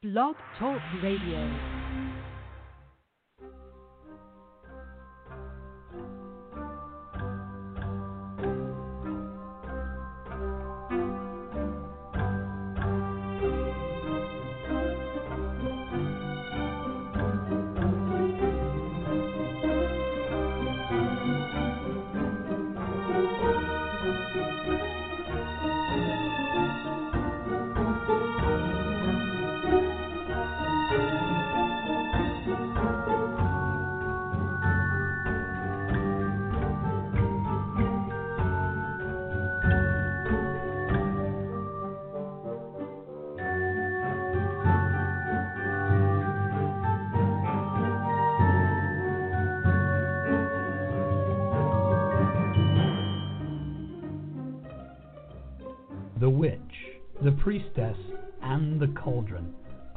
[0.00, 1.77] Blog Talk Radio.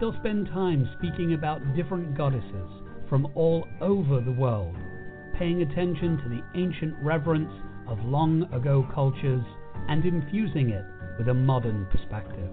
[0.00, 2.70] They'll spend time speaking about different goddesses
[3.08, 4.74] from all over the world,
[5.38, 7.52] paying attention to the ancient reverence
[7.88, 9.44] of long ago cultures
[9.88, 10.84] and infusing it
[11.18, 12.50] with a modern perspective.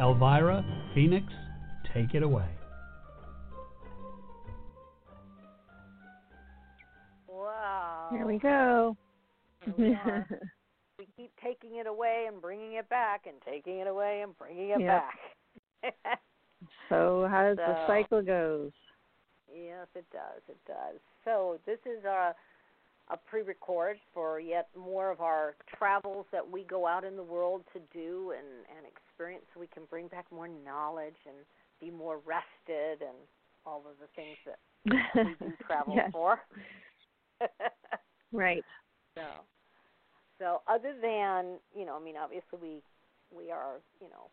[0.00, 1.26] Elvira, Phoenix,
[1.94, 2.48] take it away.
[7.28, 8.08] Wow.
[8.10, 8.96] Here we go.
[9.60, 10.36] Here uh, we
[10.98, 14.70] we keep taking it away and bringing it back and taking it away and bringing
[14.70, 14.86] it Yep.
[14.86, 15.18] back.
[16.88, 18.72] so how does the cycle goes.
[19.52, 20.42] yes, it does.
[20.48, 21.00] It does.
[21.24, 22.34] So this is a
[23.12, 27.62] a pre-record for yet more of our travels that we go out in the world
[27.72, 31.36] to do and and experience so we can bring back more knowledge and
[31.80, 33.16] be more rested and
[33.66, 34.58] all of the things that
[35.24, 36.10] we do travel Yes.
[36.12, 36.40] for.
[38.32, 38.64] Right.
[39.16, 39.22] So,
[40.38, 42.82] so other than you know, I mean, obviously we
[43.36, 44.30] we are you know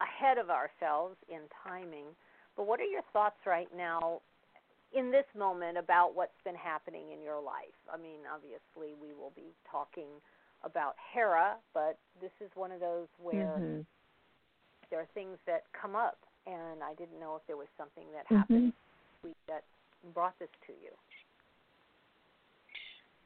[0.00, 2.06] ahead of ourselves in timing.
[2.56, 4.20] But what are your thoughts right now
[4.92, 7.76] in this moment about what's been happening in your life?
[7.92, 10.08] I mean, obviously we will be talking
[10.62, 13.86] about Hera, but this is one of those where Mhm.
[14.90, 18.26] there are things that come up, and I didn't know if there was something that
[18.26, 18.38] Mhm.
[18.38, 18.72] happened
[19.22, 19.64] week that
[20.14, 20.90] brought this to you.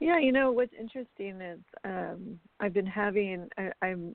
[0.01, 4.15] Yeah, you know what's interesting is um I've been having I, I'm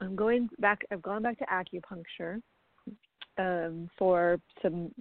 [0.00, 2.40] I'm going back I've gone back to acupuncture
[3.38, 4.92] um for some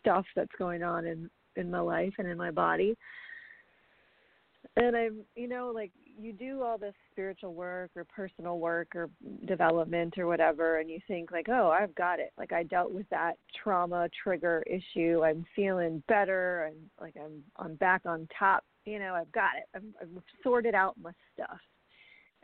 [0.00, 2.96] stuff that's going on in in my life and in my body.
[4.76, 9.08] And I'm you know like you do all this spiritual work or personal work or
[9.46, 12.32] development or whatever and you think like oh I've got it.
[12.38, 15.22] Like I dealt with that trauma trigger issue.
[15.24, 16.64] I'm feeling better.
[16.64, 18.64] And like I'm I'm back on top.
[18.84, 19.64] You know I've got it.
[19.74, 21.58] I've, I've sorted out my stuff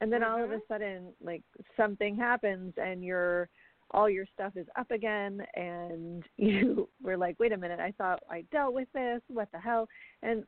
[0.01, 0.67] and then all of a Mhm.
[0.69, 1.43] sudden like
[1.77, 3.49] something happens and your
[3.91, 8.23] all your stuff is up again and you were like wait a minute I thought
[8.31, 9.89] I dealt with this what the hell
[10.23, 10.45] and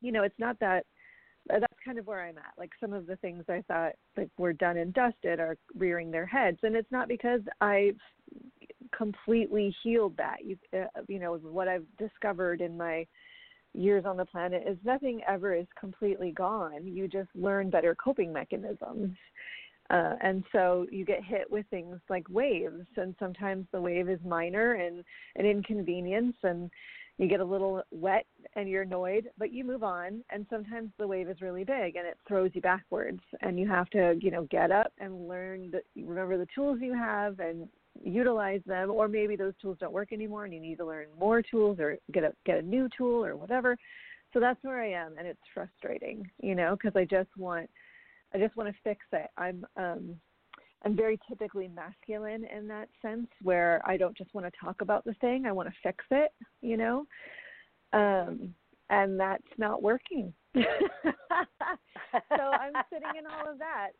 [0.00, 0.86] you know it's not that
[1.48, 2.52] that's kind of where I'm at.
[2.58, 6.26] Like some of the things I thought like were done and dusted are rearing their
[6.26, 7.96] heads, and it's not because I've
[8.96, 10.44] completely healed that.
[10.44, 13.06] You, uh, you know, what I've discovered in my
[13.74, 16.86] years on the planet is nothing ever is completely gone.
[16.86, 19.16] You just learn better coping mechanisms.
[19.90, 24.20] Uh, and so you get hit with things like waves, and sometimes the wave is
[24.24, 25.02] minor and
[25.34, 26.70] an inconvenience, and
[27.18, 28.24] you get a little wet
[28.56, 30.24] and you're annoyed, but you move on.
[30.30, 33.90] And sometimes the wave is really big and it throws you backwards, and you have
[33.90, 37.68] to, you know, get up and learn that remember the tools you have and
[38.02, 38.90] utilize them.
[38.90, 41.98] Or maybe those tools don't work anymore, and you need to learn more tools or
[42.12, 43.76] get a get a new tool or whatever.
[44.32, 47.68] So that's where I am, and it's frustrating, you know, because I just want,
[48.32, 49.28] I just want to fix it.
[49.36, 50.16] I'm um
[50.84, 55.04] I'm very typically masculine in that sense where I don't just want to talk about
[55.04, 56.32] the thing, I want to fix it,
[56.62, 57.06] you know?
[57.92, 58.54] Um
[58.88, 60.32] and that's not working.
[60.54, 60.62] so
[62.38, 63.90] I'm sitting in all of that.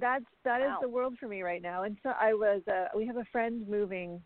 [0.00, 0.78] That's that is Wow.
[0.82, 1.82] the world for me right now.
[1.82, 4.22] And so I was uh we have a friend moving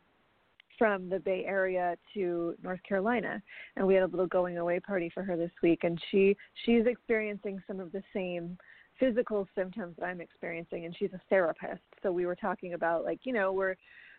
[0.78, 3.42] from the Bay Area to North Carolina,
[3.76, 5.84] and we had a little going away party for her this week.
[5.84, 8.58] And she she's experiencing some of the same
[8.98, 11.82] physical symptoms that I'm experiencing, and she's a therapist.
[12.02, 13.76] So we were talking about like you know we're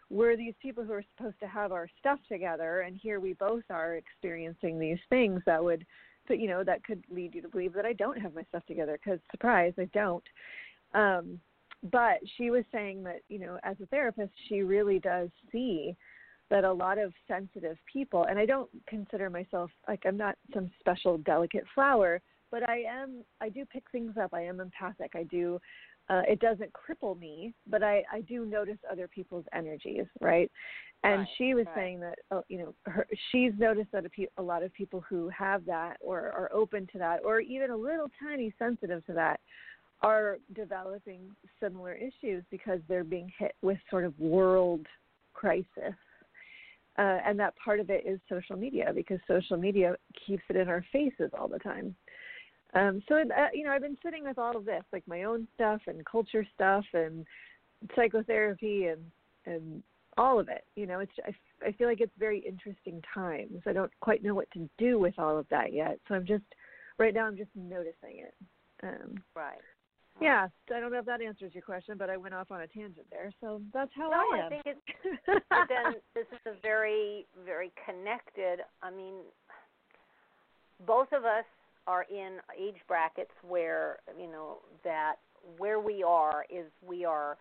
[0.10, 3.64] we're these people who are supposed to have our stuff together and here we both
[3.70, 5.86] are experiencing these things that would
[6.28, 8.66] but you know that could lead you to believe that I don't have my stuff
[8.66, 10.24] together because surprise I don't
[10.94, 11.40] um
[11.92, 15.96] but she was saying that you know as a therapist she really does see
[16.50, 20.70] that a lot of sensitive people and I don't consider myself like I'm not some
[20.80, 25.24] special delicate flower but I am I do pick things up I am empathic I
[25.24, 25.60] do
[26.10, 30.52] uh, it doesn't cripple me, but I, I do notice other people's energies, right?
[31.04, 31.76] And right, she was right.
[31.76, 35.04] saying that, oh, you know, her, she's noticed that a, pe- a lot of people
[35.08, 39.14] who have that or are open to that or even a little tiny sensitive to
[39.14, 39.40] that
[40.04, 44.86] are developing similar issues because they're being hit with sort of world
[45.34, 45.96] crisis.
[46.98, 49.96] Uh, and that part of it is social media because social media
[50.28, 51.96] keeps it in our faces all the time.
[52.76, 55.48] Um, so, uh, you know, I've been sitting with all of this, like my own
[55.56, 57.26] stuff and culture stuff and
[57.96, 59.02] psychotherapy and
[59.46, 59.84] and
[60.18, 60.64] all of it.
[60.76, 63.62] You know, it's I, I feel like it's very interesting times.
[63.66, 66.44] I don't quite know what to do with all of that yet, so I'm just
[66.98, 68.34] right now I'm just noticing it.
[68.84, 69.60] Um, right.
[70.22, 72.68] Yeah, I don't know if that answers your question, but I went off on a
[72.68, 74.50] tangent there, so that's how no, I I am.
[74.50, 74.80] think it's
[75.50, 78.60] but then this is a very very connected.
[78.82, 79.16] I mean,
[80.86, 81.46] both of us
[81.88, 85.16] are in age brackets where you know that
[85.58, 87.38] where we are is we are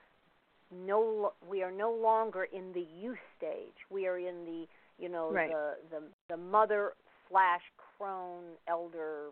[0.74, 3.76] no we are no longer in the youth stage.
[3.90, 4.66] We are in the
[4.98, 5.50] you know Right.
[5.50, 6.92] the the the mother
[7.28, 7.62] slash
[7.98, 9.28] crone elder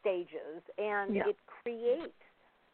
[0.00, 1.28] stages, and Yeah.
[1.28, 2.12] it creates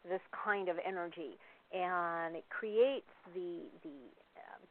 [0.09, 1.37] this kind of energy,
[1.73, 3.99] and it creates the the
[4.37, 4.61] um,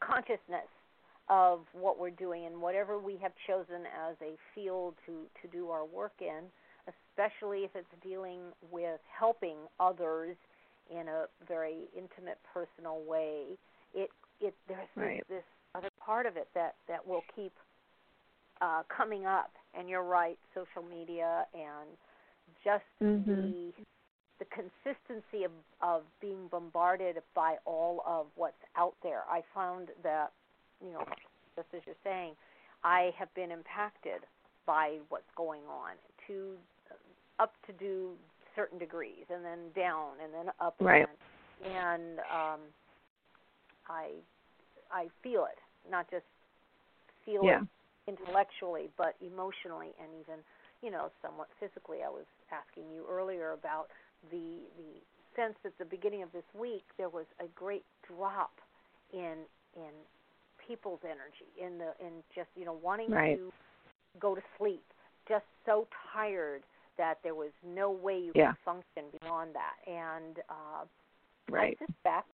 [0.00, 0.68] consciousness
[1.28, 5.70] of what we're doing and whatever we have chosen as a field to to do
[5.70, 6.44] our work in,
[6.88, 10.36] especially if it's dealing with helping others
[10.90, 13.56] in a very intimate, personal way.
[13.94, 14.10] It
[14.40, 15.24] it there's Right.
[15.28, 15.44] this, this
[15.74, 17.52] other part of it that that will keep
[18.60, 19.52] uh, coming up.
[19.78, 21.88] And you're right, social media and
[22.64, 23.26] just Mhm.
[23.26, 23.72] the
[24.40, 29.22] the consistency of of being bombarded by all of what's out there.
[29.30, 30.32] I found that
[30.84, 31.04] you know,
[31.54, 32.32] just as you're saying,
[32.82, 34.24] I have been impacted
[34.66, 35.92] by what's going on
[36.26, 36.54] to
[37.38, 38.12] up to do
[38.56, 41.06] certain degrees and then down and then up Right.
[41.62, 41.76] again.
[41.76, 42.60] And um
[43.88, 44.12] I
[44.90, 45.58] I feel it,
[45.90, 46.24] not just
[47.24, 47.60] feel Yeah.
[47.60, 47.68] it
[48.08, 50.40] intellectually but emotionally and even,
[50.82, 51.98] you know, somewhat physically.
[52.04, 53.88] I was asking you earlier about
[54.30, 55.00] the the
[55.36, 58.52] sense at the beginning of this week there was a great drop
[59.12, 59.36] in
[59.76, 59.92] in
[60.66, 63.36] people's energy in the in just you know wanting Right.
[63.36, 63.52] to
[64.18, 64.82] go to sleep
[65.28, 66.62] just so tired
[66.98, 68.48] that there was no way you Yeah.
[68.50, 70.84] could function beyond that and uh
[71.48, 71.76] Right.
[71.80, 72.28] I suspect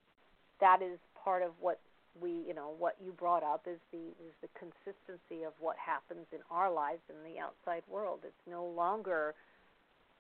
[0.60, 1.80] that is part of what
[2.20, 6.26] we you know what you brought up is the is the consistency of what happens
[6.32, 9.34] in our lives in the outside world it's no longer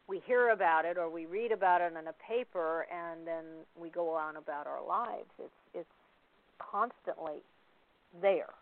[0.08, 3.44] we hear about it or we read about it in a paper and then
[3.80, 5.30] we go on about our lives.
[5.38, 5.96] It's it's
[6.58, 7.42] constantly
[8.20, 8.54] there.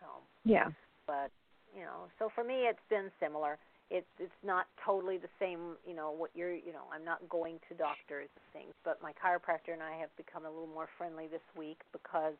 [0.00, 0.06] So
[0.44, 0.68] Yeah.
[1.06, 1.30] but
[1.76, 3.58] you know so for me it's been similar.
[3.90, 7.60] It's it's not totally the same you know what you're you know i'm not going
[7.68, 11.28] to doctors and things but my chiropractor and i have become a little more friendly
[11.28, 12.34] this week because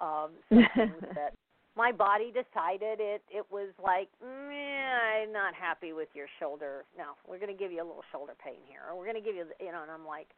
[0.00, 1.34] of some things that
[1.76, 7.14] my body decided it it was like Meh, i'm not happy with your shoulder no
[7.28, 9.36] we're going to give you a little shoulder pain here or we're going to give
[9.36, 10.28] you you know and i'm like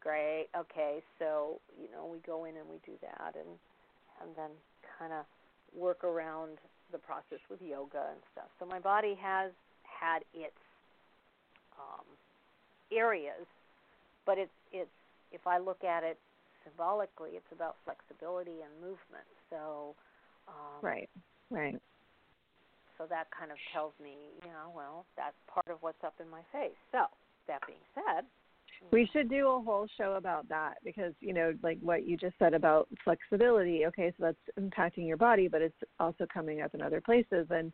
[0.00, 3.48] great okay so you know we go in and we do that and
[4.22, 4.50] and then
[4.98, 5.24] kind of
[5.74, 6.58] work around
[6.92, 8.48] the process with yoga and stuff.
[8.58, 9.50] So my body has
[9.82, 10.58] had its
[11.76, 12.06] um,
[12.92, 13.46] areas,
[14.24, 14.90] but it's it's
[15.32, 16.18] if I look at it
[16.64, 19.28] symbolically, it's about flexibility and movement.
[19.50, 19.94] So
[20.48, 21.08] um, Right.
[21.50, 21.80] Right.
[22.98, 26.28] So that kind of tells me, you know, well, that's part of what's up in
[26.30, 26.76] my face.
[26.92, 27.04] So
[27.46, 28.24] that being said,
[28.90, 32.38] We should do a whole show about that because, you know, like what you just
[32.38, 33.86] said about flexibility.
[33.86, 37.72] Okay, so that's impacting your body, but it's also coming up in other places and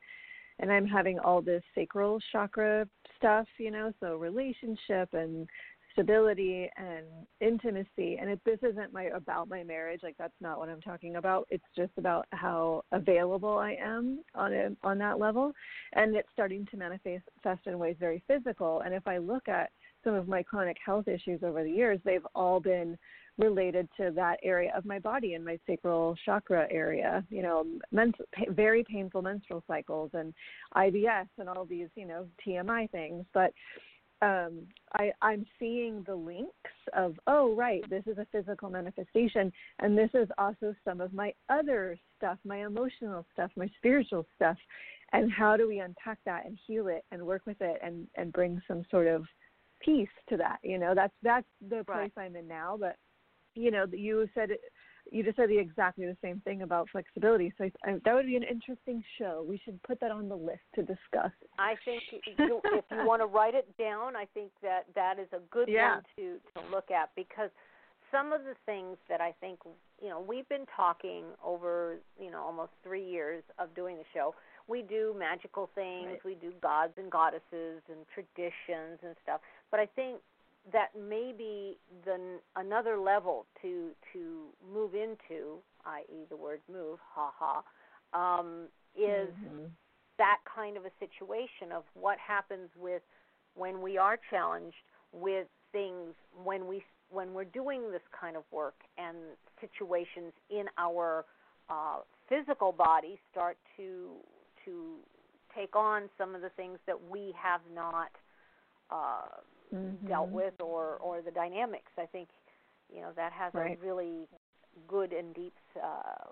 [0.58, 2.86] and I'm having all this sacral chakra
[3.16, 5.48] stuff, you know, so relationship and
[5.92, 7.04] stability and
[7.40, 8.18] intimacy.
[8.20, 11.46] And if this isn't my about my marriage like that's not what i'm talking about.
[11.50, 15.52] It's just about how available i am on a, on that level.
[15.94, 17.24] And it's starting to manifest
[17.66, 18.80] in ways very physical.
[18.80, 19.70] And if i look at
[20.04, 22.98] some of my chronic health issues over the years they've all been
[23.38, 27.64] related to that area of my body and my sacral chakra area you know
[28.48, 30.34] very painful menstrual cycles and
[30.76, 33.24] IBS and all these you know TMI things.
[33.32, 33.52] But
[34.22, 34.60] um,
[34.94, 36.52] I, I'm seeing the links
[36.96, 41.34] of, oh, right, this is a physical manifestation, and this is also some of my
[41.48, 44.56] other stuff, my emotional stuff, my spiritual stuff,
[45.12, 48.32] and how do we unpack that and heal it and work with it and and
[48.32, 49.24] bring some sort of
[49.84, 50.58] peace to that?
[50.62, 52.24] You know, that's that's the place Right.
[52.24, 52.76] I'm in now.
[52.78, 52.96] But
[53.54, 54.60] you know, you said it,
[55.10, 57.52] you just said the, exactly the same thing about flexibility.
[57.58, 59.44] So I, I, that would be an interesting show.
[59.46, 61.32] We should put that on the list to discuss.
[61.58, 62.02] I think
[62.38, 65.68] you, if you want to write it down, I think that that is a good
[65.68, 65.94] Yeah.
[65.96, 67.50] one to to look at because
[68.10, 69.58] some of the things that I think
[70.00, 74.34] you know we've been talking over you know almost three years of doing the show.
[74.68, 76.24] We do magical things, Right.
[76.24, 79.40] we do gods and goddesses and traditions and stuff.
[79.70, 80.20] But I think
[80.70, 87.62] that maybe the another level to to move into, i.e., the word move, ha ha,
[88.12, 89.70] um, is Mhm.
[90.18, 93.02] that kind of a situation of what happens with
[93.54, 94.76] when we are challenged
[95.12, 96.14] with things
[96.44, 99.16] when we when we're doing this kind of work and
[99.60, 101.24] situations in our
[101.68, 104.12] uh, physical body start to
[104.64, 104.96] to
[105.54, 108.10] take on some of the things that we have not
[108.90, 109.40] uh,
[110.06, 110.32] dealt Mhm.
[110.32, 111.90] with or or the dynamics.
[111.98, 112.28] I think
[112.92, 113.78] you know that has Right.
[113.78, 114.28] a really
[114.88, 116.30] good and deep uh,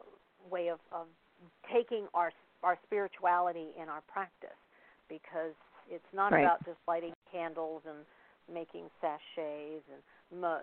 [0.50, 1.06] way of, of
[1.72, 2.32] taking our
[2.62, 4.56] our spirituality in our practice
[5.08, 5.54] because
[5.88, 6.44] it's not Right.
[6.44, 8.06] about just lighting candles and
[8.52, 10.02] making sachets and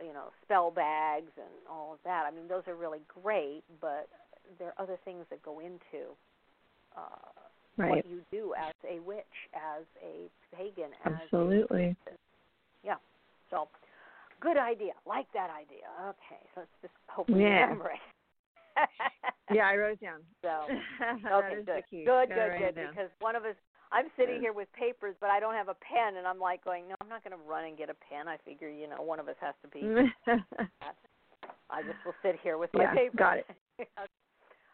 [0.04, 2.26] you know spell bags and all of that.
[2.26, 4.10] I mean those are really great, but
[4.60, 6.16] there are other things that go into
[6.96, 7.32] uh,
[7.78, 7.92] Right.
[7.92, 11.96] what you do as a witch, as a pagan, as a Absolutely.
[12.88, 12.96] Yeah.
[13.52, 13.68] So,
[14.40, 14.94] good idea.
[15.06, 15.92] Like that idea.
[16.16, 17.68] Okay, so let's just hope we Yeah.
[17.68, 18.00] remember it.
[19.50, 20.20] Yeah, I wrote it down.
[20.42, 20.68] So,
[21.32, 21.84] okay, is good.
[22.06, 22.76] Good, good, good.
[22.76, 23.56] Because one of us,
[23.94, 26.90] I'm sitting here with papers, but I don't have a pen, and I'm like going,
[26.90, 28.28] no, I'm not going to run and get a pen.
[28.28, 29.88] I figure, you know, one of us has to be.
[31.70, 33.16] I just will sit here with my Yeah, papers.
[33.18, 33.48] got it.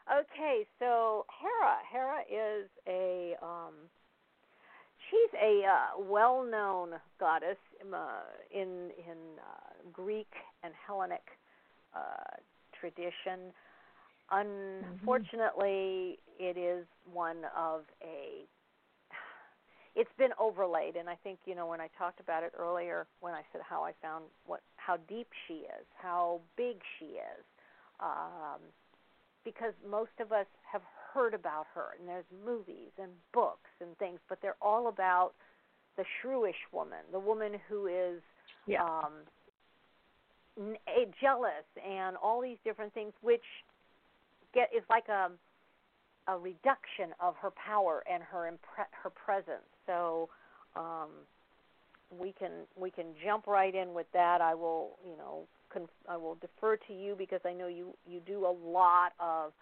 [0.09, 1.77] okay, so Hera.
[1.91, 3.73] Hera is a um,
[5.13, 7.97] she's a uh, well-known goddess um, uh,
[8.51, 10.31] in in uh, Greek
[10.63, 11.25] and Hellenic
[11.95, 12.37] uh,
[12.79, 13.53] tradition.
[14.31, 18.45] Unfortunately, it is one of a.
[19.95, 23.33] It's been overlaid, and I think you know when I talked about it earlier, when
[23.33, 27.45] I said how I found what how deep she is, how big she is,
[27.99, 28.59] um,
[29.45, 30.81] because most of us have
[31.13, 35.33] heard about her, and there's movies and books and things, but they're all about
[35.97, 38.21] the shrewish woman, the woman who is
[38.65, 38.83] Yeah.
[38.83, 39.13] um,
[41.21, 43.43] jealous and all these different things, which
[44.53, 45.31] get is like a
[46.27, 49.67] a reduction of her power and her impre- her presence.
[49.85, 50.29] So
[50.75, 51.09] um,
[52.09, 54.41] we can we can jump right in with that.
[54.41, 58.19] I will you know conf- I will defer to you because I know you you
[58.21, 59.53] do a lot of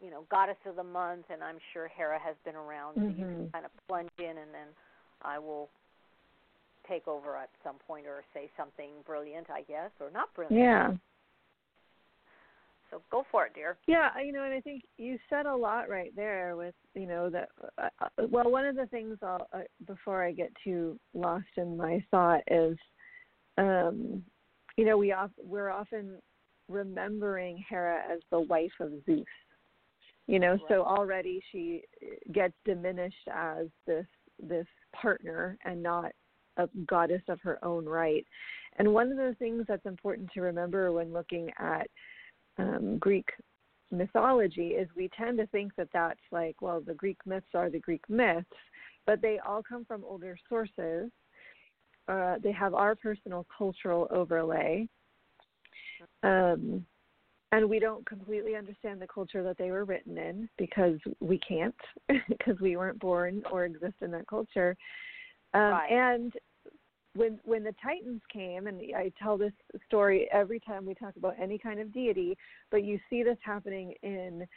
[0.00, 3.14] you know goddess of the month, and I'm sure Hera has been around, so you
[3.14, 3.52] can Mhm.
[3.52, 4.68] kind of plunge in, and then
[5.22, 5.70] I will
[6.88, 10.60] take over at some point or say something brilliant, I guess, or not brilliant.
[10.60, 10.94] yeah.
[12.90, 13.76] So go for it, dear.
[13.86, 17.28] Yeah, you know, and I think you said a lot right there with, you know,
[17.30, 17.48] that.
[17.78, 21.76] Uh, uh, well, one of the things I'll uh, before I get too lost in
[21.76, 22.76] my thought is,
[23.58, 24.22] um,
[24.76, 26.20] you know, we off, we're often
[26.68, 29.24] remembering Hera as the wife of Zeus.
[30.26, 31.82] You know, so already she
[32.32, 34.06] gets diminished as this
[34.42, 36.12] this partner and not
[36.56, 38.24] a goddess of her own right.
[38.78, 41.88] And one of the things that's important to remember when looking at
[42.58, 43.28] um, Greek
[43.90, 47.78] mythology is we tend to think that that's like, well, the Greek myths are the
[47.78, 48.46] Greek myths,
[49.06, 51.10] but they all come from older sources.
[52.08, 54.88] Uh, they have our personal cultural overlay.
[56.22, 56.84] Um,
[57.54, 61.74] and we don't completely understand the culture that they were written in because we can't,
[62.28, 64.76] because we weren't born or exist in that culture.
[65.52, 65.92] Um, Right.
[65.92, 66.32] And
[67.14, 69.52] when when the Titans came, and I tell this
[69.86, 72.36] story every time we talk about any kind of deity,
[72.72, 74.48] but you see this happening in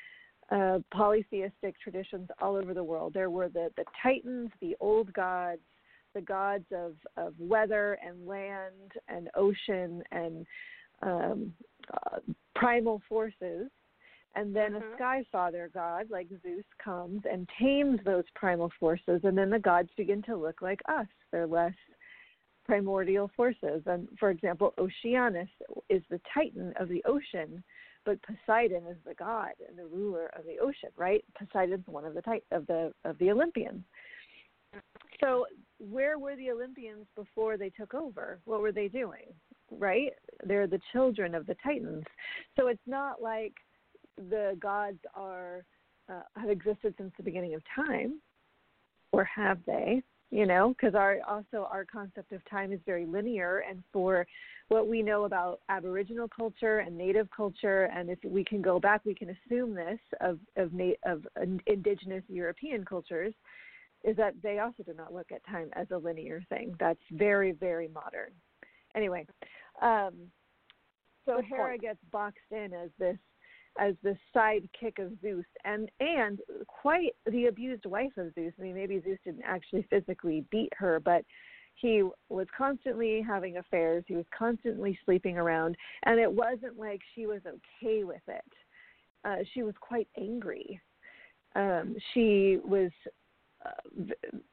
[0.49, 3.13] uh, polytheistic traditions all over the world.
[3.13, 5.61] There were the the Titans, the old gods,
[6.15, 10.47] the gods of of weather and land and ocean and
[11.03, 11.53] um,
[11.93, 12.17] uh,
[12.57, 13.69] primal forces.
[14.35, 14.93] And then Mhm.
[14.93, 19.59] a sky father god like Zeus comes and tames those primal forces, and then the
[19.59, 21.07] gods begin to look like us.
[21.31, 21.75] They're less
[22.65, 23.81] primordial forces.
[23.87, 25.49] And for example, Oceanus
[25.89, 27.63] is the titan of the ocean,
[28.03, 31.23] but Poseidon is the god and the ruler of the ocean, right?
[31.33, 33.83] Poseidon's one of the tit- of the of the Olympians.
[35.21, 35.47] So
[35.79, 38.39] where were the Olympians before they took over?
[38.45, 39.33] What were they doing?
[39.71, 40.13] Right?
[40.45, 42.05] They're the children of the Titans.
[42.55, 43.53] So it's not like
[44.17, 45.65] the gods are
[46.09, 48.21] uh, have existed since the beginning of time,
[49.11, 50.01] or have they?
[50.29, 54.27] You know, because our also our concept of time is very linear, and for
[54.67, 59.01] what we know about Aboriginal culture and Native culture, and if we can go back,
[59.05, 60.71] we can assume this of of,
[61.05, 61.25] of
[61.65, 63.33] indigenous European cultures
[64.03, 66.75] is that they also do not look at time as a linear thing.
[66.79, 68.31] That's very, very modern.
[68.97, 69.27] Anyway,
[69.81, 70.13] um,
[71.25, 73.17] so Hera gets boxed in as this
[73.79, 78.53] as the sidekick of Zeus and and quite the abused wife of Zeus.
[78.59, 81.23] I mean, maybe Zeus didn't actually physically beat her, but
[81.75, 84.03] he was constantly having affairs.
[84.07, 85.75] He was constantly sleeping around,
[86.05, 88.53] and it wasn't like she was okay with it.
[89.23, 90.81] Uh, she was quite angry.
[91.55, 92.89] Um, she was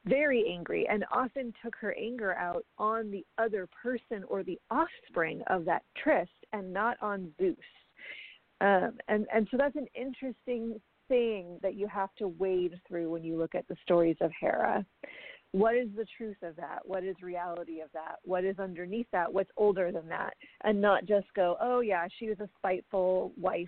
[0.05, 5.41] very angry and often took her anger out on the other person or the offspring
[5.47, 7.55] of that tryst and not on Zeus.
[8.61, 13.23] Um, and and so that's an interesting thing that you have to wade through when
[13.23, 14.85] you look at the stories of Hera.
[15.51, 16.79] What is the truth of that?
[16.83, 18.17] What is reality of that?
[18.23, 19.31] What is underneath that?
[19.31, 20.33] What's older than that?
[20.63, 23.67] And not just go, oh yeah, she was a spiteful wife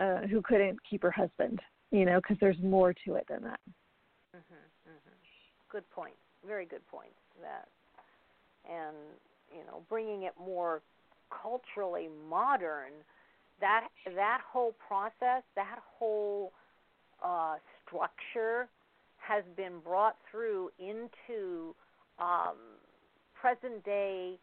[0.00, 1.60] uh, who couldn't keep her husband.
[1.90, 3.60] You know, because there's more to it than that.
[5.72, 6.12] Good point.
[6.46, 7.12] Very good point.
[7.40, 7.66] That,
[8.70, 8.94] and
[9.50, 10.82] you know, bringing it more
[11.30, 12.92] culturally modern.
[13.60, 16.52] That that whole process, that whole
[17.24, 17.54] uh,
[17.86, 18.68] structure,
[19.16, 21.74] has been brought through into
[22.18, 22.56] um,
[23.40, 24.38] present day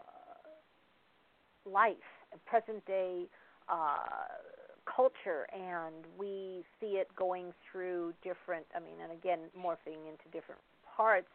[0.00, 1.96] uh, life,
[2.44, 3.26] present day
[3.68, 4.26] uh,
[4.86, 10.60] culture and we see it going through different i mean and again morphing into different
[10.96, 11.28] parts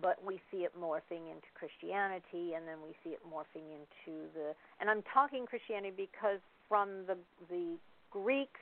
[0.00, 4.52] but we see it morphing into christianity and then we see it morphing into the
[4.80, 7.16] and i'm talking christianity because from the
[7.50, 7.76] the
[8.10, 8.60] greeks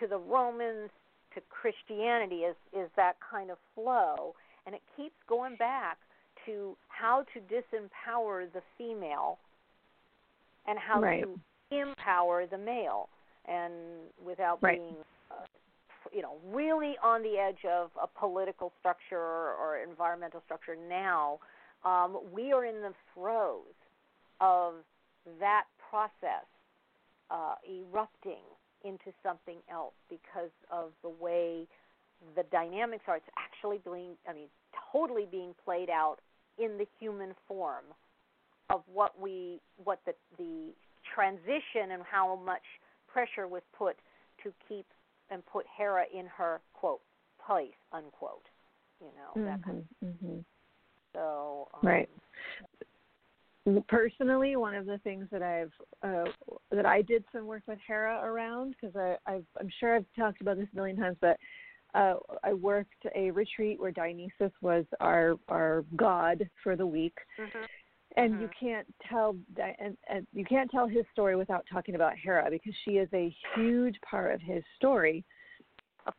[0.00, 0.90] to the romans
[1.34, 4.34] to christianity is is that kind of flow
[4.66, 5.98] and it keeps going back
[6.46, 9.38] to how to disempower the female
[10.66, 11.22] and how right.
[11.22, 11.38] to
[11.76, 13.08] empower the male
[13.48, 13.72] and
[14.24, 14.78] without right.
[14.78, 14.96] being
[15.30, 15.44] uh,
[16.12, 21.38] you know really on the edge of a political structure or environmental structure now
[21.84, 23.74] um, we are in the throes
[24.40, 24.74] of
[25.38, 26.46] that process
[27.30, 28.42] uh, erupting
[28.84, 31.66] into something else because of the way
[32.36, 33.16] the dynamics are.
[33.16, 34.48] It's actually being, I mean,
[34.92, 36.16] totally being played out
[36.58, 37.84] in the human form
[38.70, 40.72] of what we, what the the
[41.14, 42.62] transition and how much
[43.14, 43.96] pressure was put
[44.42, 44.86] to keep
[45.30, 47.00] and put Hera in her quote
[47.46, 48.44] place unquote.
[49.00, 50.08] You know mm-hmm, that kind of.
[50.08, 50.38] Mm-hmm.
[51.14, 52.08] So um, right.
[53.88, 55.72] Personally, one of the things that I've
[56.02, 56.30] uh,
[56.70, 60.42] that I did some work with Hera around because I I've, I'm sure I've talked
[60.42, 61.38] about this a million times, but
[61.94, 67.64] uh, I worked a retreat where Dionysus was our our god for the week, mm-hmm
[68.16, 68.42] and mm-hmm.
[68.42, 69.36] you can't tell
[69.80, 73.34] and, and you can't tell his story without talking about Hera because she is a
[73.54, 75.24] huge part of his story.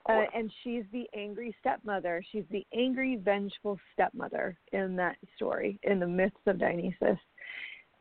[0.10, 2.24] Uh, and she's the angry stepmother.
[2.32, 7.20] She's the angry, vengeful stepmother in that story, in the myths of Dionysus.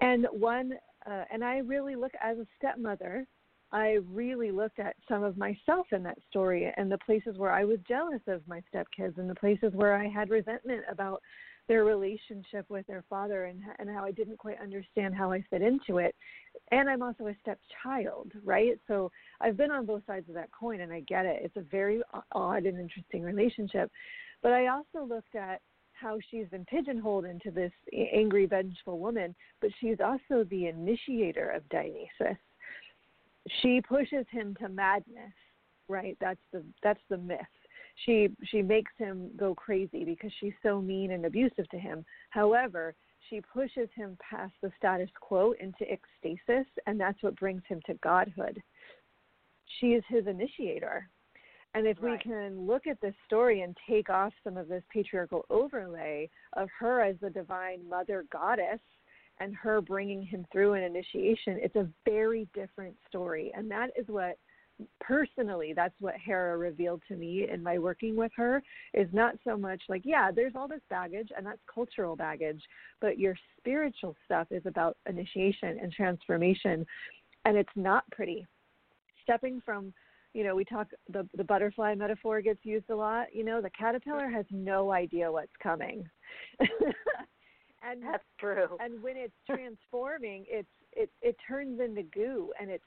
[0.01, 0.73] And one,
[1.07, 3.27] uh, and I really look as a stepmother.
[3.71, 7.65] I really looked at some of myself in that story and the places where I
[7.65, 11.21] was jealous of my stepkids and the places where I had resentment about
[11.69, 15.63] their relationship with their father and and how I didn't quite understand how I fit
[15.63, 16.15] into it.
[16.71, 18.79] And I'm also a stepchild, right?
[18.87, 21.41] So I've been on both sides of that coin and I get it.
[21.43, 23.91] It's a very odd and interesting relationship.
[24.43, 25.61] But I also looked at
[25.93, 27.73] how she's been pigeonholed into this
[28.13, 32.39] angry, vengeful woman, but she's also the initiator of Dionysus.
[33.63, 35.33] She pushes him to madness,
[35.89, 36.17] right?
[36.21, 37.41] That's the that's the myth
[38.05, 42.05] she she makes him go crazy because she's so mean and abusive to him.
[42.31, 42.95] However,
[43.31, 47.95] she pushes him past the status quo into ecstasis, and that's what brings him to
[47.95, 48.63] godhood.
[49.81, 51.09] She is his initiator.
[51.75, 52.13] And if right.
[52.13, 56.69] we can look at this story and take off some of this patriarchal overlay of
[56.79, 58.81] her as the divine mother goddess
[59.41, 63.51] and her bringing him through an initiation, it's a very different story.
[63.57, 64.39] And that is what
[65.01, 68.61] personally that's what hera revealed to me in my working with her
[68.93, 72.61] is not so much like yeah there's all this baggage and that's cultural baggage
[73.01, 76.85] but your spiritual stuff is about initiation and transformation
[77.45, 78.45] and it's not pretty
[79.23, 79.93] stepping from
[80.35, 83.29] you know, we talk the the butterfly metaphor gets used a lot.
[83.33, 86.05] You know, the caterpillar has no idea what's coming.
[86.61, 88.77] and that's true.
[88.81, 92.85] And when it's transforming, it's it it turns into goo, and it's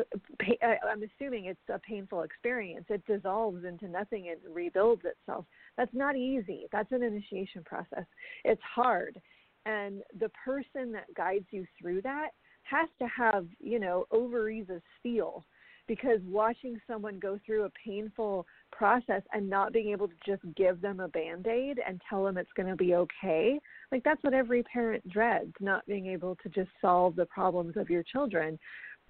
[0.00, 2.86] Uh, I'm assuming it's a painful experience.
[2.88, 5.46] It dissolves into nothing and rebuilds itself.
[5.76, 6.66] That's not easy.
[6.72, 8.04] That's an initiation process.
[8.44, 9.20] It's hard.
[9.66, 12.30] And the person that guides you through that
[12.62, 15.44] has to have, you know, ovaries of steel
[15.90, 20.80] because watching someone go through a painful process and not being able to just give
[20.80, 23.58] them a band-aid and tell them it's going to be okay
[23.90, 27.90] like that's what every parent dreads not being able to just solve the problems of
[27.90, 28.56] your children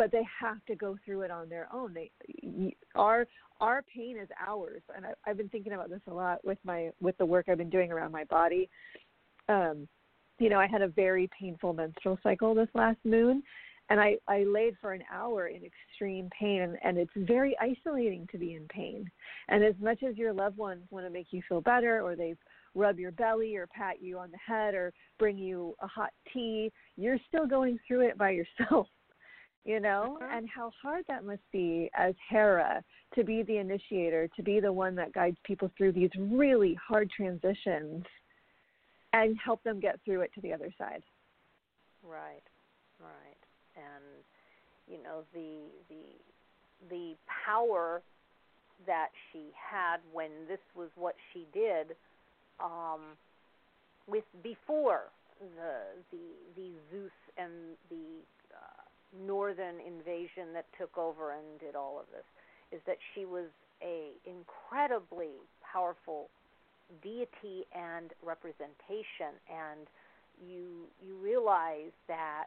[0.00, 1.92] but they have to go through it on their own.
[1.92, 2.10] They
[2.94, 3.26] our
[3.60, 6.90] our pain is ours, and I, I've been thinking about this a lot with my
[7.02, 8.70] with the work I've been doing around my body.
[9.50, 9.86] Um,
[10.38, 13.42] you know, I had a very painful menstrual cycle this last moon,
[13.90, 18.26] and I I laid for an hour in extreme pain, and, and it's very isolating
[18.32, 19.04] to be in pain.
[19.48, 22.36] And as much as your loved ones want to make you feel better, or they
[22.74, 26.72] rub your belly or pat you on the head or bring you a hot tea,
[26.96, 28.86] you're still going through it by yourself
[29.64, 30.37] you know, mm-hmm.
[30.37, 32.83] and how hard that must be as Hera
[33.14, 37.11] to be the initiator, to be the one that guides people through these really hard
[37.11, 38.05] transitions
[39.12, 41.03] and help them get through it to the other side.
[42.03, 42.42] Right,
[43.01, 43.40] right.
[43.77, 44.05] And
[44.88, 48.03] you know, the the the power
[48.87, 51.88] that she had when this was what she did
[52.59, 53.01] um
[54.07, 55.03] with before
[55.40, 56.18] the the
[56.57, 57.53] the Zeus and
[57.90, 58.23] the
[59.14, 62.27] northern invasion that took over and did all of this
[62.73, 63.51] is that she was
[63.83, 66.29] a incredibly powerful
[67.03, 69.35] deity and representation.
[69.51, 69.87] And
[70.38, 72.46] you you realize that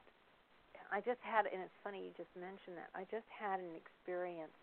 [0.91, 4.55] I just had and it's funny you just mentioned that I just had an experience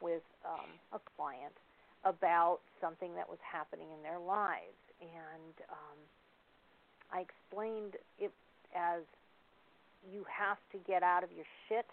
[0.00, 1.56] with um, a client
[2.04, 4.78] about something that was happening in their lives.
[5.00, 5.98] And um,
[7.12, 8.32] I explained it
[8.74, 9.02] as
[10.12, 11.86] you have to get out of your shit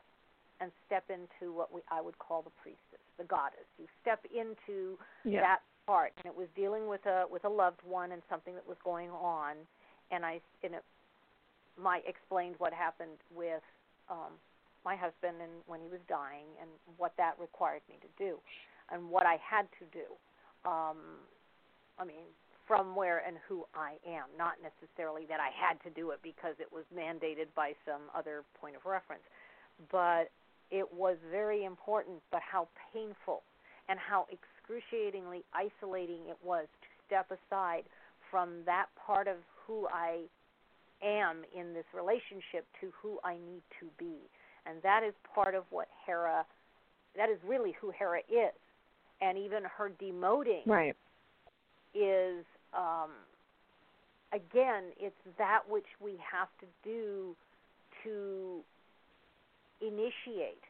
[0.62, 3.68] and step into what we I would call the priestess, the goddess.
[3.78, 5.42] You step into yeah.
[5.42, 8.68] that part, and it was dealing with a with a loved one and something that
[8.68, 9.56] was going on,
[10.12, 10.84] and I and it,
[11.82, 13.64] my explained what happened with
[14.10, 14.38] um,
[14.86, 18.38] my husband and when he was dying and what that required me to do,
[18.92, 20.08] and what I had to do.
[20.70, 21.20] Um,
[22.00, 22.26] I mean,
[22.74, 26.56] from where and who I am, not necessarily that I had to do it because
[26.58, 29.22] it was mandated by some other point of reference.
[29.92, 30.34] But
[30.72, 33.44] it was very important, but how painful
[33.90, 37.84] and how excruciatingly isolating it was to step aside
[38.32, 39.36] from that part of
[39.68, 40.22] who I
[41.04, 44.18] am in this relationship to who I need to be.
[44.66, 46.44] And that is part of what Hera,
[47.16, 48.58] that is really who Hera is.
[49.22, 50.96] And even her demoting right
[51.94, 52.44] is
[52.76, 53.12] um,
[54.34, 57.36] again, it's that which we have to do
[58.04, 58.62] to
[59.82, 60.64] initiate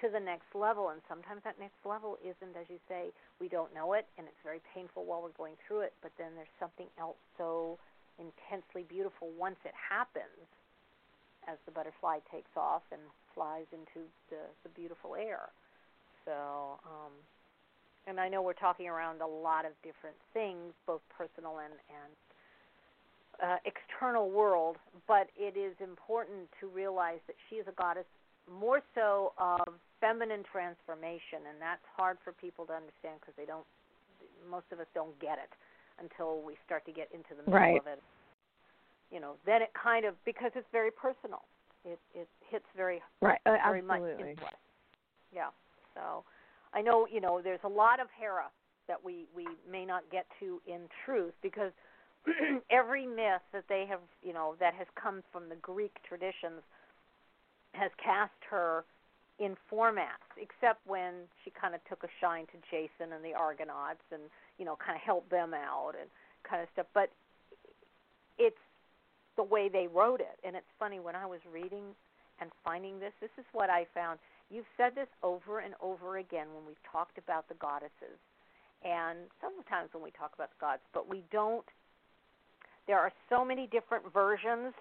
[0.00, 0.88] to the next level.
[0.90, 4.42] And sometimes that next level isn't, as you say, we don't know it, and it's
[4.42, 5.92] very painful while we're going through it.
[6.02, 7.78] But then there's something else so
[8.18, 10.48] intensely beautiful once it happens,
[11.48, 13.00] as the butterfly takes off and
[13.34, 15.50] flies into the, the beautiful air.
[16.24, 17.12] So, um,
[18.06, 22.12] and I know we're talking around a lot of different things, both personal and and
[23.42, 24.76] uh, external world,
[25.08, 28.06] but it is important to realize that she is a goddess
[28.50, 33.66] more so of feminine transformation, and that's hard for people to understand because they don't.
[34.50, 35.50] Most of us don't get it
[36.02, 37.80] until we start to get into the middle right.
[37.80, 38.02] of it.
[39.10, 41.46] You know, then it kind of because it's very personal.
[41.84, 43.86] It it hits very right, uh, very absolutely.
[43.86, 44.60] much into us.
[45.34, 45.50] Yeah.
[45.94, 46.24] So
[46.74, 48.46] I know you know there's a lot of Hera
[48.88, 51.72] that we we may not get to in truth because
[52.70, 56.62] every myth that they have you know that has come from the Greek traditions
[57.72, 58.84] has cast her
[59.38, 64.04] in formats, except when she kind of took a shine to Jason and the Argonauts
[64.12, 64.22] and
[64.58, 66.08] you know kind of helped them out and
[66.48, 66.86] kind of stuff.
[66.94, 67.10] But
[68.38, 68.60] it's
[69.36, 71.96] the way they wrote it, and it's funny when I was reading
[72.40, 73.12] and finding this.
[73.20, 74.18] This is what I found.
[74.52, 78.20] You've said this over and over again when we've talked about the goddesses,
[78.84, 81.64] and sometimes when we talk about the gods, but we don't.
[82.86, 84.74] There are so many different versions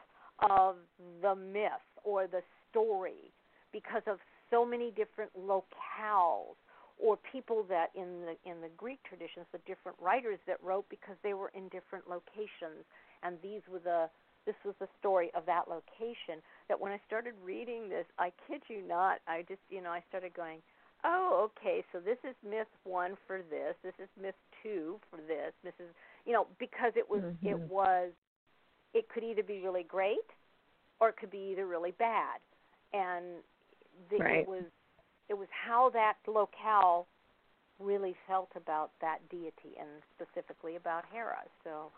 [0.50, 0.76] of
[1.22, 3.32] the myth or the story
[3.72, 4.18] because of
[4.50, 6.60] so many different locales
[7.00, 11.16] or people that in the in the Greek traditions, the different writers that wrote because
[11.24, 12.84] they were in different locations,
[13.24, 14.10] and these were the
[14.46, 16.42] this was the story of that location.
[16.68, 20.04] That when I started reading this, I kid you not, I just, you know, I
[20.10, 20.60] started going,
[21.04, 25.54] oh, okay, so this is myth one for this, this is myth two for this,
[25.64, 25.88] this is,
[26.26, 27.48] you know, because it was, mm-hmm.
[27.48, 28.12] it was,
[28.94, 30.30] it could either be really great,
[31.00, 32.40] or it could be either really bad,
[32.94, 33.26] and
[34.10, 34.40] the, right.
[34.42, 34.66] it was,
[35.30, 37.08] it was how that locale
[37.80, 41.40] really felt about that deity, and specifically about Hera.
[41.64, 41.92] So,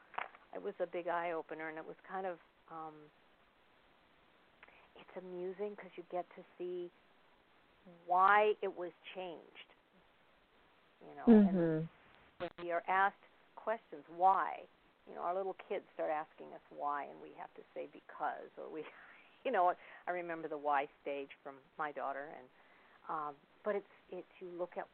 [0.56, 2.38] it was a big eye opener, and it was kind of,
[2.72, 2.94] um,
[4.96, 6.90] it's amusing because you get to see
[8.06, 9.70] why it was changed.
[11.02, 11.58] You know, mm-hmm.
[11.58, 11.88] and
[12.40, 13.20] when we are asked
[13.56, 14.64] questions, why?
[15.08, 18.48] You know, our little kids start asking us why, and we have to say because,
[18.56, 18.84] or we,
[19.46, 19.74] you know,
[20.08, 22.48] I remember the why stage from my daughter, and
[23.10, 23.34] um,
[23.66, 24.88] but it's it's you look at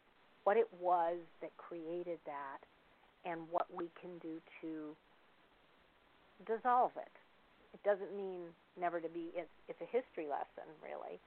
[0.46, 2.62] what it was that created that,
[3.26, 4.96] and what we can do to
[6.46, 7.12] dissolve it.
[7.74, 8.50] It doesn't mean
[8.80, 9.32] never to be.
[9.36, 11.20] It's it's a history lesson, really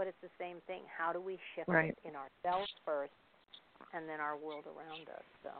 [0.00, 0.80] but it's the same thing.
[0.96, 1.90] How do we shift right.
[1.90, 3.12] it in ourselves first,
[3.92, 5.22] and then our world around us?
[5.42, 5.50] So.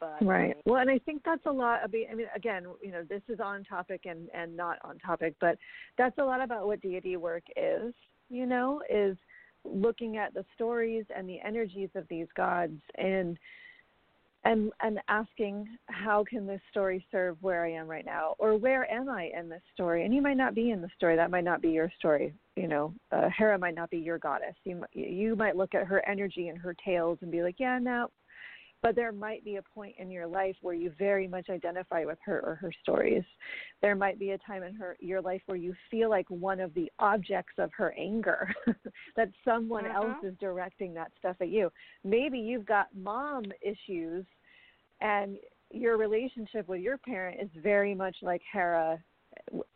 [0.00, 0.42] But, right.
[0.42, 1.80] I mean, well, and I think that's a lot.
[1.82, 4.98] I mean, I mean, again, you know, this is on topic and and not on
[4.98, 5.56] topic, but
[5.96, 7.94] that's a lot about what deity work is.
[8.28, 9.16] You know, is
[9.64, 13.38] looking at the stories and the energies of these gods and
[14.44, 18.34] and and asking how can this story serve where I am right now?
[18.38, 20.04] Or where am I in this story?
[20.04, 21.16] And you might not be in the story.
[21.16, 22.94] That might not be your story you know.
[23.10, 24.54] Uh, Hera might not be your goddess.
[24.64, 28.08] You you might look at her energy and her tales and be like yeah no
[28.82, 32.18] but there might be a point in your life where you very much identify with
[32.24, 33.24] her or her stories
[33.80, 36.74] there might be a time in her your life where you feel like one of
[36.74, 38.52] the objects of her anger
[39.16, 40.08] that someone uh-huh.
[40.08, 41.70] else is directing that stuff at you
[42.04, 44.24] maybe you've got mom issues
[45.00, 45.36] and
[45.70, 49.02] your relationship with your parent is very much like Hera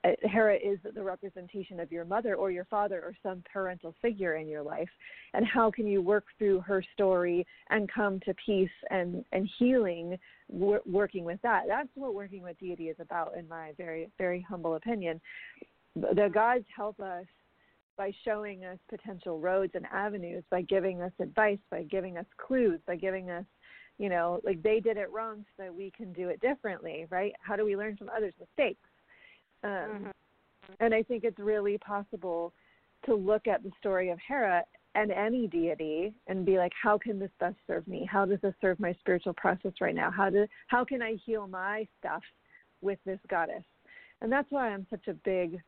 [0.05, 4.37] Uh, Hera is the representation of your mother or your father or some parental figure
[4.37, 4.89] in your life.
[5.35, 10.19] And how can you work through her story and come to peace and and healing
[10.49, 11.65] working with that?
[11.67, 15.21] That's what working with deity is about in my very very humble opinion.
[15.95, 17.25] The gods help us
[17.97, 22.79] by showing us potential roads and avenues by giving us advice by giving us clues
[22.87, 23.45] by giving us
[23.99, 27.33] you know like they did it wrong so that we can do it differently right?
[27.41, 28.87] How do we learn from others mistakes
[29.65, 30.11] um, mm-hmm.
[30.81, 32.53] And I think it's really possible
[33.05, 34.65] to look at the story of Hera
[34.95, 38.09] and any deity and be like, how can this best serve me?
[38.11, 40.11] How does this serve my spiritual process right now?
[40.11, 42.23] How do how can I heal my stuff
[42.81, 43.65] with this goddess?
[44.23, 45.61] And that's why I'm such a big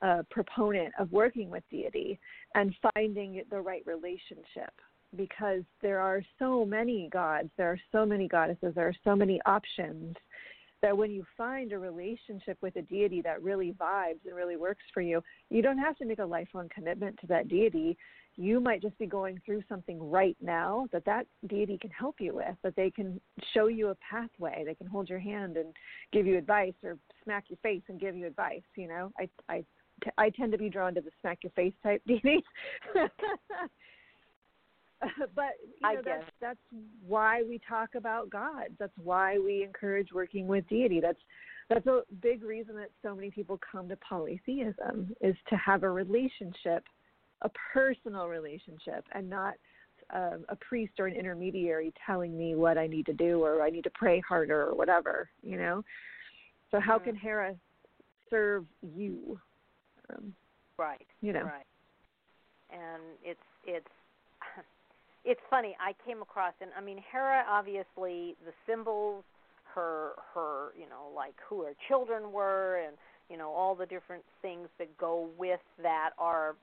[0.00, 2.18] uh, proponent of working with deity
[2.54, 4.72] and finding the right relationship
[5.16, 9.40] because there are so many gods, there are so many goddesses, there are so many
[9.46, 10.14] options
[10.82, 14.82] that when you find a relationship with a deity that really vibes and really works
[14.92, 17.96] for you, you don't have to make a lifelong commitment to that deity.
[18.36, 22.34] You might just be going through something right now that that deity can help you
[22.36, 23.20] with, that they can
[23.52, 25.74] show you a pathway, they can hold your hand and
[26.12, 29.10] give you advice or smack your face and give you advice, you know.
[29.18, 29.64] I I
[30.16, 32.42] I tend to be drawn to the smack your face type deities.
[35.34, 36.58] but you know, that's that's
[37.06, 38.66] why we talk about God.
[38.78, 41.00] That's why we encourage working with deity.
[41.00, 41.18] That's
[41.68, 45.90] that's a big reason that so many people come to polytheism is to have a
[45.90, 46.84] relationship,
[47.42, 49.54] a personal relationship, and not
[50.14, 53.70] um, a priest or an intermediary telling me what I need to do or I
[53.70, 55.28] need to pray harder or whatever.
[55.42, 55.84] You know.
[56.70, 57.10] So how mm-hmm.
[57.10, 57.54] can Hera
[58.30, 58.64] serve
[58.96, 59.38] you?
[60.10, 60.34] Um,
[60.76, 61.06] right.
[61.20, 61.44] You know.
[61.44, 61.66] Right.
[62.70, 63.86] And it's it's
[65.28, 65.76] it's funny.
[65.78, 69.24] I came across, and I mean, Hera obviously the symbols,
[69.74, 72.96] her her you know like who her children were, and
[73.28, 76.56] you know all the different things that go with that are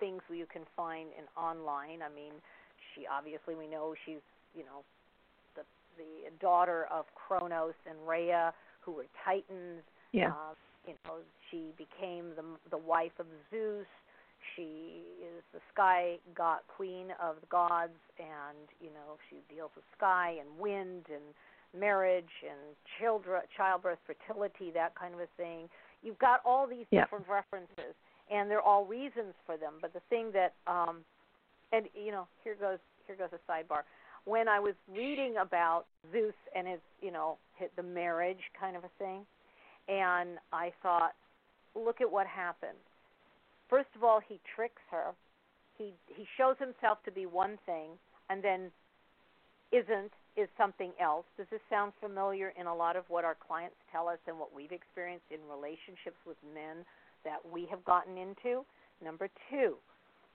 [0.00, 2.02] things you can find in online.
[2.02, 2.32] I mean,
[2.92, 4.24] she obviously we know she's
[4.56, 4.82] you know
[5.54, 5.62] the
[5.96, 9.82] the daughter of Kronos and Rhea, who were titans.
[10.10, 10.30] Yeah.
[10.30, 10.54] Uh,
[10.88, 11.18] you know,
[11.50, 13.86] she became the the wife of Zeus
[14.54, 19.84] she is the sky god queen of the gods and you know she deals with
[19.96, 21.22] sky and wind and
[21.78, 22.58] marriage and
[22.98, 25.68] children childbirth fertility that kind of a thing.
[26.02, 27.02] You've got all these yeah.
[27.02, 27.94] different references
[28.30, 29.74] and they're all reasons for them.
[29.80, 31.04] But the thing that um
[31.72, 33.82] and you know here goes here goes a sidebar.
[34.24, 38.84] When i was reading about zeus and his you know his, the marriage kind of
[38.84, 39.24] a thing
[39.88, 41.12] and i thought
[41.74, 42.76] look at what happened
[43.68, 45.14] first of all he tricks her
[45.76, 47.90] he he shows himself to be one thing
[48.30, 48.70] and then
[49.72, 53.76] isn't is something else does this sound familiar in a lot of what our clients
[53.90, 56.84] tell us and what we've experienced in relationships with men
[57.24, 58.64] that we have gotten into
[59.02, 59.76] number 2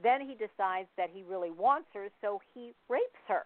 [0.02, 3.46] Then he decides that he really wants her, so he rapes her.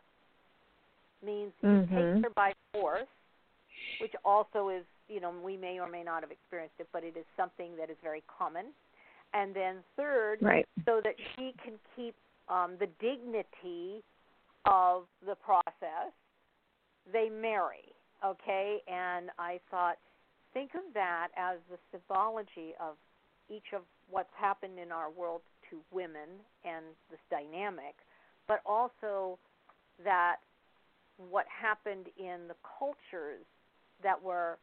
[1.24, 1.90] Means he Mhm.
[1.90, 3.10] takes her by force,
[4.00, 7.18] which also is, you know, we may or may not have experienced it, but it
[7.18, 8.74] is something that is very common.
[9.38, 10.68] And then third, Right.
[10.86, 12.16] so that she can keep
[12.50, 14.04] um, the dignity
[14.66, 16.12] of the process,
[17.12, 17.94] they marry.
[18.26, 19.98] Okay, and I thought,
[20.54, 22.96] think of that as the symbology of
[23.48, 26.30] each of what's happened in our world to women
[26.66, 27.96] and this dynamic,
[28.48, 29.38] but also
[30.04, 30.38] that
[31.18, 33.46] what happened in the cultures
[34.02, 34.58] that were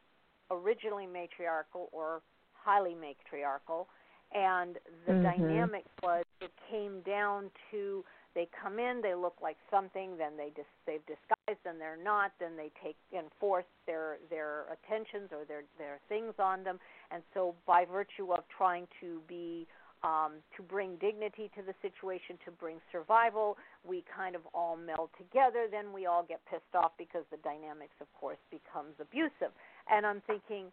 [0.51, 2.23] originally matriarchal or
[2.55, 3.89] highly matriarchal
[4.35, 5.23] and the Mhm.
[5.23, 10.51] dynamic was it came down to they come in they look like something then they
[10.51, 15.45] dis- they've disguised and they're not then they take and force their their attentions or
[15.45, 19.67] their their things on them and so by virtue of trying to be
[20.03, 23.57] um, to bring dignity to the situation, to bring survival.
[23.89, 25.67] We kind of all meld together.
[25.71, 29.55] Then we all get pissed off because the dynamics, of course, becomes abusive.
[29.91, 30.71] And I'm thinking,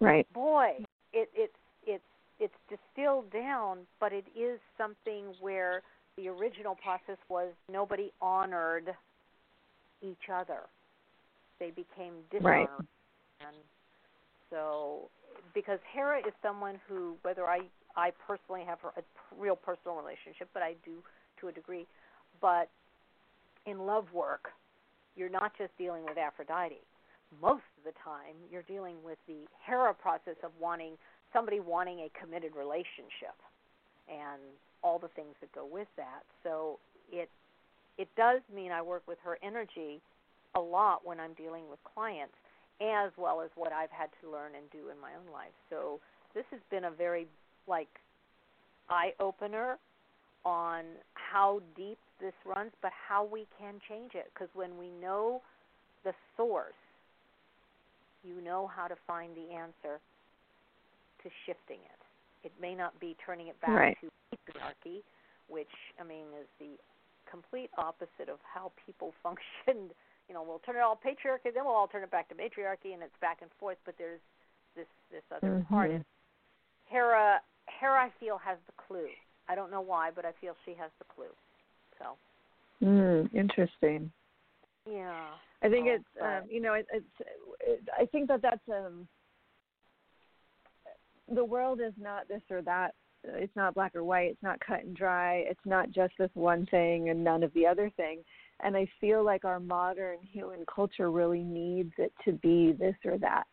[0.00, 0.26] Right.
[0.34, 1.54] boy, it, it's
[1.86, 2.02] it's
[2.42, 5.82] it's distilled down, but it is something where
[6.16, 8.90] the original process was nobody honored
[10.02, 10.62] each other.
[11.60, 12.68] They became Right.
[13.40, 13.56] and
[14.50, 15.08] so
[15.54, 17.60] because Hera is someone who, whether I
[17.96, 19.02] I personally have her, a
[19.38, 20.98] real personal relationship, but I do
[21.40, 21.86] to a degree.
[22.40, 22.68] But
[23.66, 24.48] in love work,
[25.14, 26.80] you're not just dealing with Aphrodite.
[27.40, 30.94] Most of the time, you're dealing with the Hera process of wanting
[31.32, 33.36] somebody wanting a committed relationship,
[34.08, 34.40] and
[34.82, 36.22] all the things that go with that.
[36.42, 36.78] So
[37.10, 37.28] it
[37.98, 40.00] it does mean I work with her energy
[40.54, 42.34] a lot when I'm dealing with clients,
[42.80, 45.52] as well as what I've had to learn and do in my own life.
[45.70, 46.00] So
[46.34, 47.26] this has been a very
[47.66, 47.88] like
[48.88, 49.78] eye opener
[50.44, 54.30] on how deep this runs, but how we can change it.
[54.34, 55.40] Because when we know
[56.04, 56.72] the source,
[58.24, 60.00] you know how to find the answer
[61.22, 62.00] to shifting it.
[62.46, 63.96] It may not be turning it back Right.
[64.00, 65.02] to patriarchy,
[65.48, 66.78] which I mean is the
[67.30, 69.92] complete opposite of how people functioned.
[70.28, 72.94] You know, we'll turn it all patriarchy, then we'll all turn it back to matriarchy,
[72.94, 73.78] and it's back and forth.
[73.84, 74.20] But there's
[74.76, 75.90] this this other part.
[75.90, 75.96] Mhm.
[75.96, 76.04] And
[76.88, 79.08] Hera, Hera, I feel has the clue.
[79.48, 81.34] I don't know why, but I feel she has the clue.
[81.98, 82.16] So
[82.82, 84.10] Mm, interesting.
[84.90, 85.28] yeah,
[85.62, 87.20] I think Oh, it's um, you know it, it's
[87.60, 89.06] it, I think that that's um
[91.34, 92.94] the world is not this or that.
[93.24, 94.30] It's not black or white.
[94.30, 95.44] It's not cut and dry.
[95.48, 98.22] It's not just this one thing and none of the other thing.
[98.60, 103.18] And I feel like our modern human culture really needs it to be this or
[103.18, 103.46] that.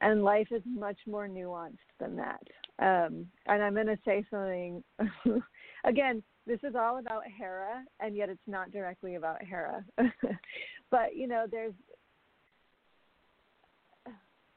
[0.00, 2.42] And life is much more nuanced than that.
[2.78, 4.82] Um, and I'm going to say something
[5.84, 6.22] again.
[6.46, 9.82] This is all about Hera, and yet it's not directly about Hera.
[10.90, 11.72] but you know, there's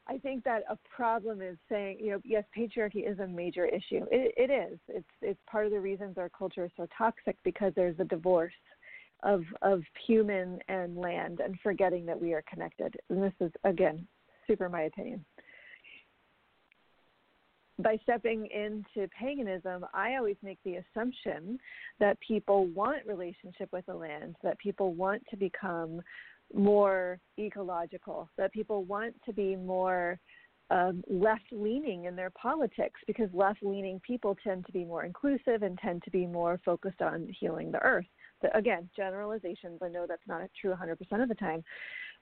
[0.08, 4.06] I think that a problem is saying, you know, yes, patriarchy is a major issue.
[4.10, 4.78] It, it is.
[4.88, 8.52] It's it's part of the reasons our culture is so toxic because there's a divorce
[9.22, 12.96] of of human and land and forgetting that we are connected.
[13.10, 14.06] And this is again
[14.46, 15.24] super my opinion.
[17.80, 21.60] By stepping into paganism, I always make the assumption
[22.00, 26.02] that people want relationship with the land, that people want to become
[26.54, 30.18] more ecological, that people want to be more
[30.70, 35.62] um, left leaning in their politics because left leaning people tend to be more inclusive
[35.62, 38.06] and tend to be more focused on healing the earth.
[38.42, 41.64] But again, generalizations, I know that's not true 100% of the time.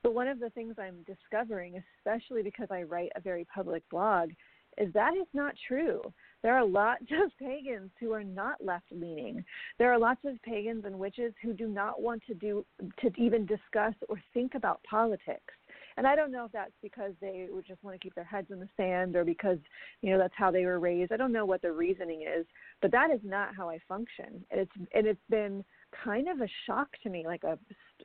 [0.02, 4.30] But one of the things I'm discovering, especially because I write a very public blog,
[4.78, 6.00] is that is not true.
[6.46, 9.44] There are lots of pagans who are not left leaning.
[9.80, 12.64] There are lots of pagans and witches who do not want to do
[13.00, 15.52] to even discuss or think about politics.
[15.96, 18.46] And I don't know if that's because they would just want to keep their heads
[18.52, 19.58] in the sand or because,
[20.02, 21.10] you know, that's how they were raised.
[21.10, 22.46] I don't know what the reasoning is,
[22.80, 24.44] but that is not how I function.
[24.52, 25.64] And it's and it's been
[26.04, 27.58] kind of a shock to me, like a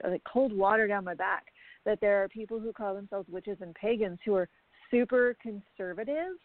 [0.03, 1.45] like cold water down my back,
[1.85, 4.49] that there are people who call themselves witches and pagans who are
[4.89, 6.37] super conservative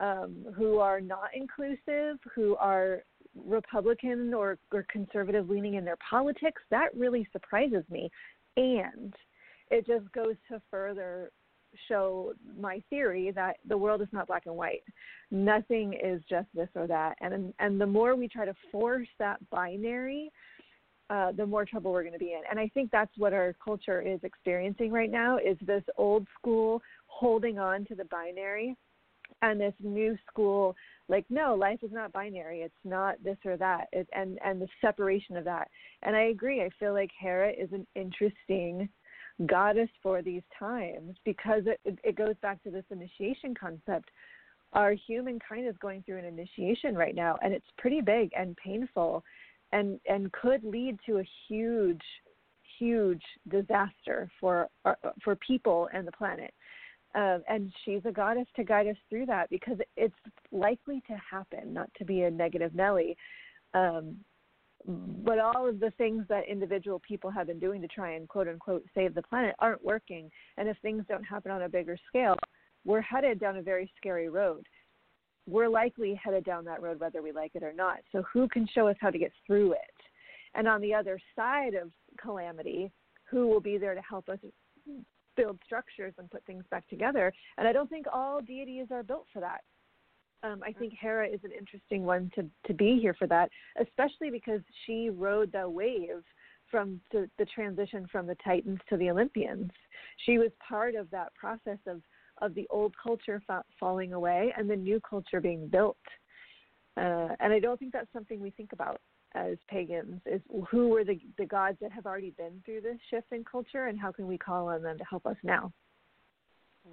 [0.00, 3.02] um, who are not inclusive, who are
[3.44, 8.10] Republican or, or conservative leaning in their politics, that really surprises me.
[8.56, 9.14] And
[9.70, 11.30] it just goes to further
[11.86, 14.82] show my theory that the world is not black and white.
[15.30, 17.16] Nothing is just this or that.
[17.20, 20.30] And and the more we try to force that binary,
[21.10, 22.42] uh, the more trouble we're going to be in.
[22.50, 26.82] And I think that's what our culture is experiencing right now is this old school
[27.06, 28.76] holding on to the binary
[29.42, 30.74] and this new school
[31.08, 32.60] like no life is not binary.
[32.60, 33.86] It's not this or that.
[33.92, 35.68] It, and and the separation of that.
[36.02, 36.62] And i agree.
[36.62, 38.88] I feel like hera is an interesting
[39.46, 44.10] goddess for these times because it it goes back to this initiation concept.
[44.74, 49.24] Our humankind is going through an initiation right now and it's pretty big and painful
[49.72, 52.02] and and could lead to a huge
[52.78, 56.52] huge disaster for uh, for people and the planet
[57.14, 60.14] um, and she's a goddess to guide us through that because it's
[60.52, 63.16] likely to happen not to be a negative nelly.
[63.74, 64.16] Um,
[64.86, 68.48] but all of the things that individual people have been doing to try and quote
[68.48, 70.30] unquote save the planet aren't working.
[70.56, 72.36] And if things don't happen on a bigger scale
[72.84, 74.66] we're headed down a very scary road.
[75.46, 77.98] We're likely headed down that road whether we like it or not.
[78.12, 79.78] So who can show us how to get through it?
[80.54, 81.90] And on the other side of
[82.20, 82.90] calamity
[83.30, 84.38] who will be there to help us
[85.38, 87.32] build structures and put things back together.
[87.56, 89.60] And I don't think all deities are built for that.
[90.42, 94.30] Um, I think Hera is an interesting one to, to be here for that, especially
[94.30, 96.22] because she rode the wave
[96.70, 99.70] from the, the transition from the Titans to the Olympians.
[100.26, 102.02] She was part of that process of,
[102.40, 105.96] of the old culture fa- falling away and the new culture being built.
[106.96, 109.00] Uh, and I don't think that's something we think about
[109.34, 113.26] as pagans is who were the the gods that have already been through this shift
[113.32, 115.72] in culture and how can we call on them to help us now?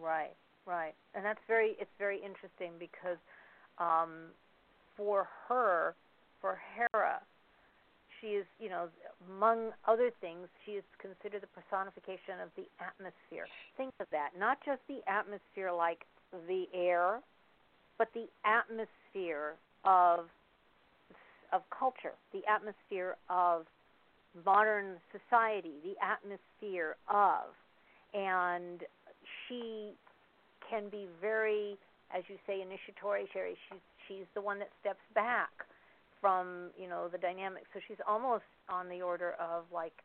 [0.02, 0.94] Right right.
[1.14, 3.18] And that's very it's very interesting because
[3.78, 4.32] um
[4.98, 5.96] for her
[6.42, 7.22] for hera
[8.20, 8.88] she is you know
[9.30, 13.48] among other things she is considered the personification of the atmosphere.
[13.78, 14.32] Think of that.
[14.38, 16.06] Not just the atmosphere like
[16.48, 17.22] the air
[17.98, 19.56] but the atmosphere
[19.86, 20.26] of
[21.56, 23.66] of culture, the atmosphere of
[24.44, 27.56] modern society, the atmosphere of.
[28.14, 28.84] And
[29.48, 29.94] she
[30.70, 31.78] can be very,
[32.16, 33.28] as you say, initiatory.
[33.32, 35.52] Sherry, she's she's the one that steps back
[36.20, 37.68] from you know the dynamics.
[37.74, 39.96] So she's almost on the order of like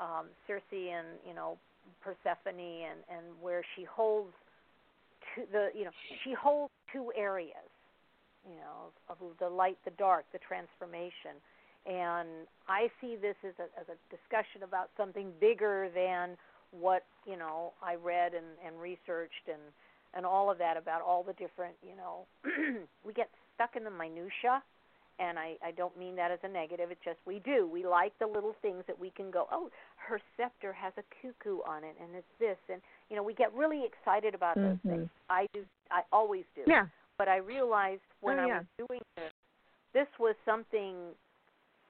[0.00, 1.58] um, Circe and you know
[2.00, 4.32] Persephone, and and where she holds
[5.34, 5.92] to the you know
[6.24, 7.68] she holds two areas
[8.48, 11.40] you know, of, of the light, the dark, the transformation.
[11.86, 16.36] And I see this as a, as a discussion about something bigger than
[16.80, 19.60] what you know I read and, and researched and
[20.14, 22.26] and all of that about all the different you know
[23.04, 24.62] we get stuck in the minutia
[25.20, 26.90] and I, I don't mean that as a negative.
[26.90, 27.70] It's just we do.
[27.72, 31.58] We like the little things that we can go oh her scepter has a cuckoo
[31.68, 32.80] on it and it's this and
[33.10, 34.88] you know we get really excited about mm-hmm.
[34.88, 35.10] those things.
[35.30, 36.62] I do I always do.
[36.66, 36.86] Yeah
[37.18, 39.32] but I realized when oh, I was doing this,
[39.92, 40.94] this was something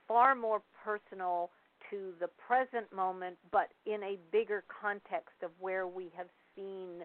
[0.06, 1.50] far more personal
[1.90, 7.04] to the present moment, but in a bigger context of where we have seen.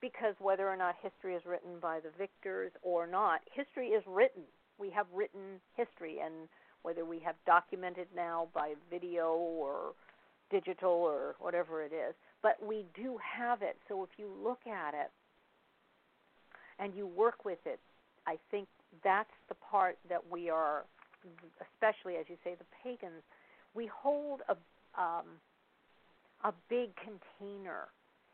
[0.00, 4.42] Because whether or not history is written by the victors or not, history is written.
[4.78, 6.48] We have written history, and
[6.82, 9.94] whether we have documented now by video or
[10.50, 13.76] digital or whatever it is, but we do have it.
[13.88, 15.10] So if you look at it,
[16.78, 17.80] and you work with it,
[18.26, 18.68] I think
[19.04, 20.84] that's the part that we are,
[21.60, 23.22] especially as you say, the pagans,
[23.74, 24.56] we hold a
[25.00, 25.26] um,
[26.44, 27.88] a big container,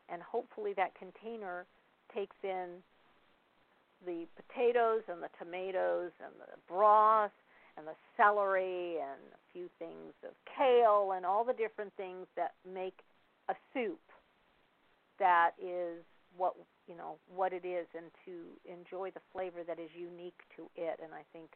[0.09, 1.65] and hopefully that container
[2.13, 2.79] takes in
[4.05, 7.31] the potatoes and the tomatoes and the broth
[7.77, 12.53] and the celery and a few things of kale and all the different things that
[12.71, 12.99] make
[13.49, 13.99] a soup
[15.19, 16.03] that is
[16.37, 16.53] what
[16.87, 20.99] you know what it is and to enjoy the flavor that is unique to it
[21.03, 21.51] and i think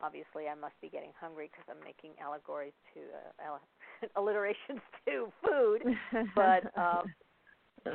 [0.00, 3.00] obviously i must be getting hungry because i'm making allegories to
[3.40, 3.58] uh,
[4.20, 5.82] alliterations to food
[6.34, 7.04] but um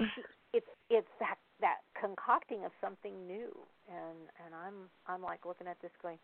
[0.54, 3.52] it's it's that that concocting of something new
[3.88, 6.18] and and i'm i'm like looking at this going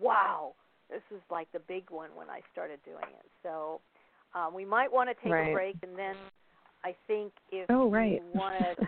[0.00, 0.54] wow
[0.90, 3.80] this is like the big one when i started doing it so
[4.34, 5.50] um, we might want to take right.
[5.50, 6.16] a break and then
[6.84, 8.12] i think if oh, right.
[8.12, 8.86] you want to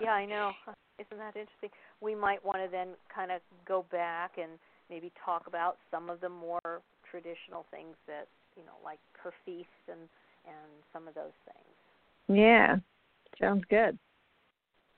[0.00, 0.52] yeah, I know.
[0.98, 1.70] Isn't that interesting?
[2.00, 4.52] We might want to then kind of go back and
[4.88, 6.80] maybe talk about some of the more
[7.10, 10.00] traditional things that you know, like her feast and
[10.44, 12.38] and some of those things.
[12.38, 12.76] Yeah,
[13.40, 13.98] sounds good.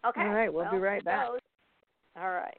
[0.07, 0.21] Okay.
[0.21, 1.29] All right, we'll well, be right back.
[2.17, 2.59] All right.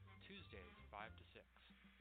[0.31, 1.43] Tuesdays 5 to 6,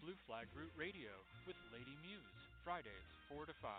[0.06, 1.10] Blue Flag Root Radio
[1.50, 3.74] with Lady Muse, Fridays 4 to 5,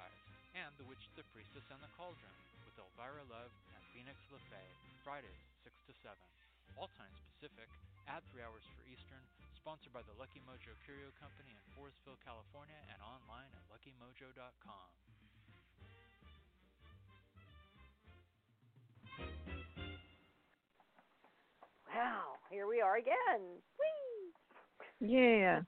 [0.60, 2.36] and The Witch, the Priestess, and the Cauldron
[2.68, 4.76] with Elvira Love and Phoenix LeFae,
[5.08, 6.20] Fridays 6 to 7.
[6.76, 7.72] All times Pacific,
[8.12, 9.24] add 3 hours for Eastern,
[9.56, 14.92] sponsored by the Lucky Mojo Curio Company in Forestville, California, and online at luckymojo.com.
[21.88, 23.64] Wow, here we are again.
[23.80, 24.11] Whee!
[25.02, 25.62] Yeah.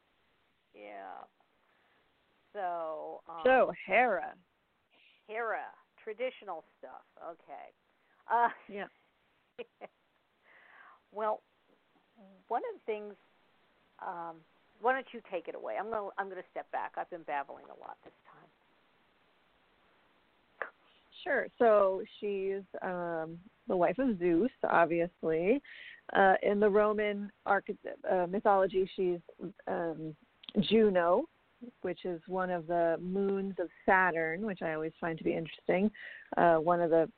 [0.74, 1.26] Yeah.
[2.54, 3.22] So.
[3.28, 4.34] Um, So Hera.
[5.28, 5.66] Hera,
[6.04, 7.04] traditional stuff.
[7.22, 7.72] Okay.
[8.32, 8.86] Uh, Yeah.
[11.12, 11.42] well,
[12.48, 13.14] one of the things.
[14.06, 14.38] Um,
[14.82, 15.76] why don't you take it away?
[15.80, 16.94] I'm gonna I'm gonna step back.
[16.98, 18.50] I've been babbling a lot this time.
[21.24, 21.48] Sure.
[21.58, 25.62] So she's um, the wife of Zeus, obviously.
[26.12, 27.70] Uh, in the Roman arch-
[28.12, 29.20] uh, mythology, she's
[29.68, 30.16] um,
[30.62, 31.24] Juno,
[31.82, 35.90] which is one of the moons of Saturn, which I always find to be interesting.
[36.36, 37.10] Uh, one of the,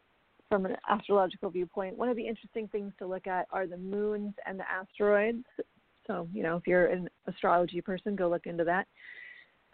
[0.50, 4.34] from an astrological viewpoint, one of the interesting things to look at are the moons
[4.46, 5.44] and the asteroids.
[6.08, 8.88] So, you know, if you're an astrology person, go look into that.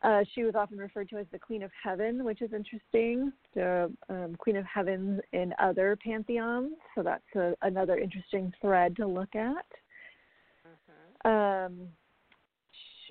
[0.03, 3.31] Uh, she was often referred to as the Queen of Heaven, which is interesting.
[3.53, 9.05] The um, Queen of Heaven in other pantheons, so that's a, another interesting thread to
[9.05, 9.65] look at.
[10.65, 11.27] Mm-hmm.
[11.27, 11.87] Um,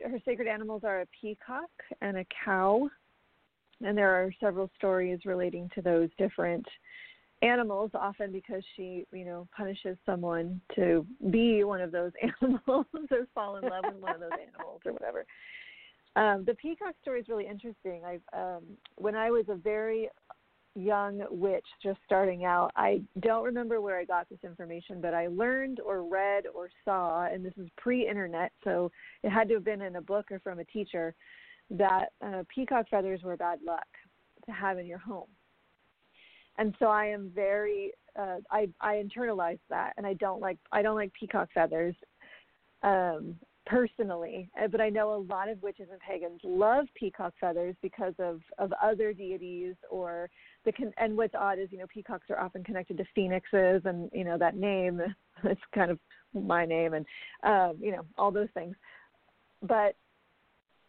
[0.04, 1.70] her sacred animals are a peacock
[2.00, 2.88] and a cow,
[3.82, 6.66] and there are several stories relating to those different
[7.42, 7.92] animals.
[7.94, 12.12] Often because she, you know, punishes someone to be one of those
[12.42, 15.24] animals or fall in love with one of those animals or whatever.
[16.16, 18.02] Um, the peacock story is really interesting.
[18.04, 18.62] I um,
[18.96, 20.08] when I was a very
[20.74, 25.26] young witch just starting out, I don't remember where I got this information, but I
[25.28, 28.90] learned or read or saw, and this is pre-internet, so
[29.22, 31.14] it had to have been in a book or from a teacher,
[31.70, 33.86] that uh, peacock feathers were bad luck
[34.46, 35.28] to have in your home.
[36.58, 40.82] And so I am very uh, I I internalized that, and I don't like I
[40.82, 41.94] don't like peacock feathers.
[42.82, 43.36] Um,
[43.66, 48.14] personally, uh, but I know a lot of witches and pagans love peacock feathers because
[48.18, 50.30] of of other deities or
[50.64, 54.10] the con- and what's odd is you know peacocks are often connected to phoenixes and
[54.12, 55.00] you know that name
[55.44, 55.98] it's kind of
[56.34, 57.06] my name and
[57.42, 58.74] um, you know all those things,
[59.62, 59.94] but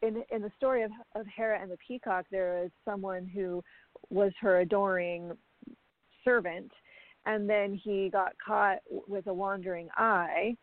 [0.01, 3.63] in in the story of of Hera and the peacock there is someone who
[4.09, 5.31] was her adoring
[6.23, 6.71] servant
[7.25, 10.55] and then he got caught with a wandering eye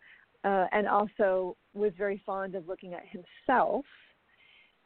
[0.45, 3.84] uh, and also was very fond of looking at himself.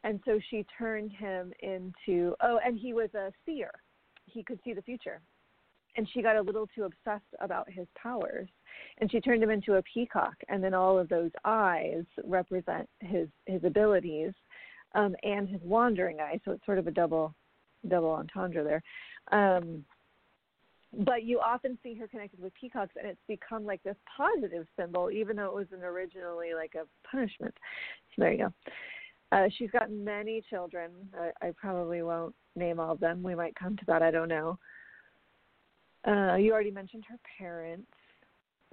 [0.03, 3.71] And so she turned him into, oh, and he was a seer.
[4.25, 5.21] He could see the future.
[5.95, 8.49] And she got a little too obsessed about his powers.
[8.97, 10.35] And she turned him into a peacock.
[10.49, 14.33] And then all of those eyes represent his, his abilities
[14.95, 16.39] um, and his wandering eye.
[16.43, 17.33] So it's sort of a double
[17.89, 18.83] double entendre there.
[19.31, 19.83] Um,
[20.99, 25.09] but you often see her connected with peacocks and it's become like this positive symbol
[25.09, 27.53] even though it was an originally like a punishment.
[28.15, 28.53] So there you go.
[29.31, 30.91] Uh, she's got many children.
[31.19, 33.23] I, I probably won't name all of them.
[33.23, 34.03] We might come to that.
[34.03, 34.59] I don't know.
[36.05, 37.87] Uh, you already mentioned her parents.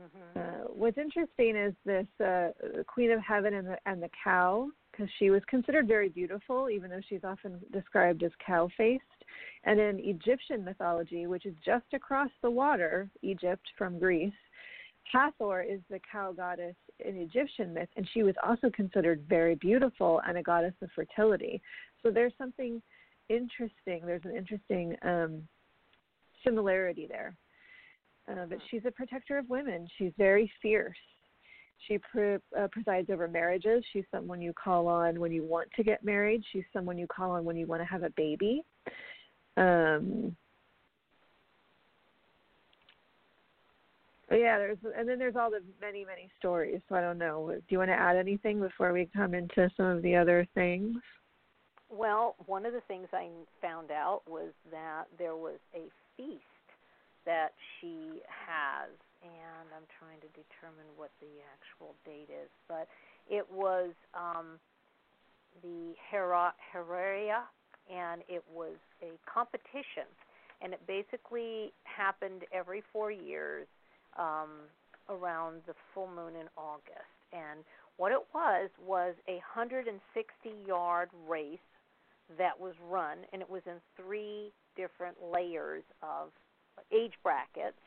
[0.01, 0.39] Mm-hmm.
[0.39, 2.49] uh, what's interesting is this uh,
[2.87, 6.89] queen of heaven and the, and the cow because she was considered very beautiful even
[6.89, 9.05] though she's often described as cow faced
[9.65, 14.33] and in egyptian mythology which is just across the water egypt from greece
[15.13, 20.21] hathor is the cow goddess in egyptian myth and she was also considered very beautiful
[20.27, 21.61] and a goddess of fertility
[22.03, 22.81] so there's something
[23.29, 25.43] interesting there's an interesting um,
[26.45, 27.35] similarity there
[28.31, 29.89] uh, but she's a protector of women.
[29.99, 30.97] She's very fierce.
[31.89, 33.83] She pre- uh, presides over marriages.
[33.93, 36.43] She's someone you call on when you want to get married.
[36.53, 38.63] She's someone you call on when you want to have a baby.
[39.57, 40.37] Um,
[44.31, 46.81] yeah, there's and then there's all the many many stories.
[46.89, 47.53] So I don't know.
[47.53, 50.97] Do you want to add anything before we come into some of the other things?
[51.91, 53.29] Well, one of the things I
[53.61, 56.45] found out was that there was a feast
[57.27, 58.91] that she has,
[59.23, 62.87] and I'm trying to determine what the actual date is, but
[63.29, 64.61] it was um,
[65.63, 67.43] the Hera, Heraria,
[67.91, 70.07] and it was a competition,
[70.63, 73.67] and it basically happened every four years
[74.19, 74.69] um,
[75.09, 77.19] around the full moon in August.
[77.33, 77.65] And
[77.97, 79.99] what it was was a 160
[80.67, 81.59] yard race
[82.39, 86.31] that was run, and it was in three different layers of
[86.93, 87.79] age brackets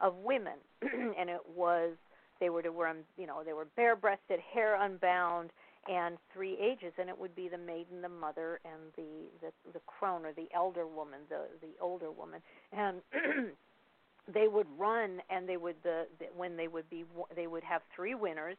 [0.00, 1.92] of women, and it was
[2.40, 5.50] they were to wear you know they were bare breasted, hair unbound,
[5.88, 9.80] and three ages, and it would be the maiden, the mother, and the the, the
[9.86, 12.40] crone or the elder woman, the the older woman,
[12.72, 13.00] and
[14.32, 17.04] they would run, and they would the, the when they would be
[17.34, 18.56] they would have three winners,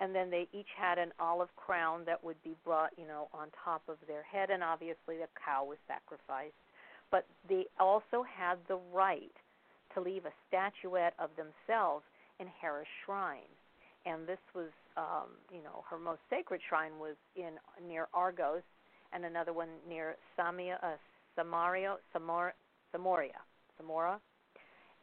[0.00, 3.48] and then they each had an olive crown that would be brought you know on
[3.62, 6.54] top of their head, and obviously the cow was sacrificed,
[7.10, 9.32] but they also had the right
[9.92, 12.04] to leave a statuette of themselves
[12.40, 13.52] in Hera's shrine,
[14.06, 17.52] and this was um, you know, her most sacred shrine was in
[17.86, 18.62] near Argos,
[19.12, 20.96] and another one near Samia, uh,
[21.36, 22.50] Samaria, Samor,
[22.94, 23.40] Samoria,
[23.80, 24.18] Samora,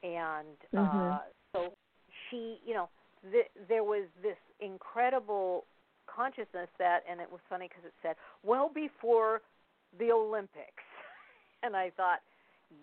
[0.04, 1.16] and uh, mm-hmm.
[1.54, 1.74] so
[2.30, 2.89] she, you know,
[3.32, 5.66] th- there was this incredible
[6.08, 9.42] consciousness that, and it was funny because it said well before
[10.00, 10.84] the Olympics,
[11.64, 12.20] and I thought,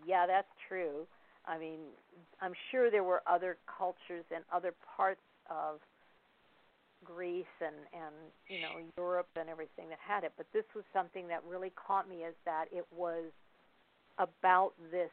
[0.06, 1.06] yeah, that's true.
[1.46, 1.78] I mean,
[2.42, 5.80] I'm sure there were other cultures and other parts of
[7.04, 8.14] Greece and and
[8.48, 12.08] you know Europe and everything that had it, but this was something that really caught
[12.08, 13.24] me is that it was
[14.18, 15.10] about this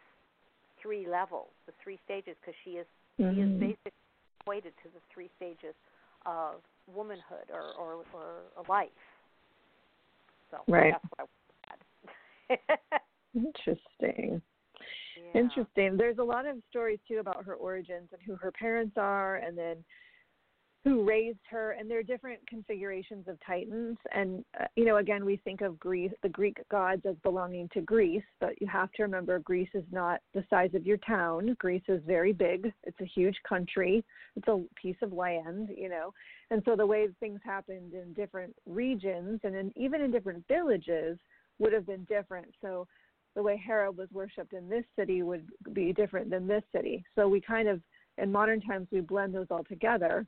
[0.82, 2.86] three levels, the three stages, because she is
[3.20, 3.36] mm-hmm.
[3.36, 3.92] she is basically
[4.42, 5.76] equated to the three stages
[6.26, 6.62] of
[6.94, 8.90] womanhood or or, or a life.
[10.52, 10.94] So right.
[10.94, 11.30] that's what
[12.50, 13.00] I.
[13.36, 14.42] Interesting.
[15.18, 15.42] Yeah.
[15.42, 15.98] Interesting.
[15.98, 19.58] There's a lot of stories too about her origins and who her parents are, and
[19.58, 19.78] then
[20.86, 23.98] who raised her and there are different configurations of titans.
[24.14, 27.82] And uh, you know again we think of greece the greek gods as belonging to
[27.82, 31.56] greece but you have to remember greece is not the size of your town.
[31.60, 32.72] Greece is very big.
[32.84, 34.06] It's a huge country.
[34.36, 36.14] It's a piece of land you know.
[36.52, 41.18] And so the way things happened in different regions and in, even in different villages
[41.58, 42.48] would have been different.
[42.62, 42.88] So
[43.36, 47.04] the way hera was worshipped in this city would be different than this city.
[47.16, 47.82] So we kind of
[48.20, 50.28] in modern times we blend those all together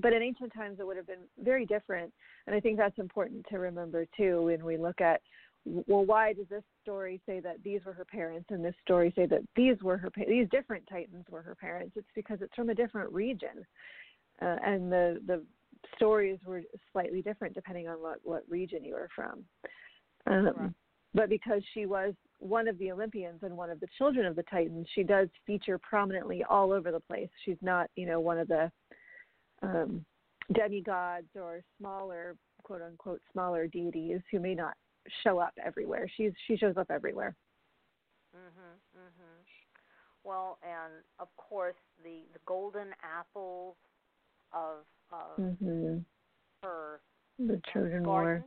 [0.00, 2.12] but in ancient times it would have been very different.
[2.46, 5.20] And i think that's important to remember too when we look at
[5.64, 9.26] well why does this story say that these were her parents and this story say
[9.26, 11.92] that these were her these different titans were her parents?
[11.96, 13.64] It's because it's from a different region.
[14.40, 15.42] Uh, and the the
[15.96, 19.44] stories were slightly different depending on what what region you were from.
[20.26, 20.70] Um, right.
[21.14, 24.42] but because she was one of the olympians and one of the children of the
[24.44, 27.28] titans she does feature prominently all over the place.
[27.44, 28.70] She's not you know one of the
[29.62, 30.04] um,
[30.52, 34.74] demigods or smaller, quote unquote, smaller deities who may not
[35.24, 36.08] show up everywhere.
[36.16, 37.34] She's she shows up everywhere.
[38.34, 38.78] Mhm.
[38.96, 39.44] Mhm.
[40.24, 43.76] Well, and of course the the golden apples
[44.52, 45.98] of of mm-hmm.
[46.62, 47.00] her
[47.38, 48.44] the Trojan garden,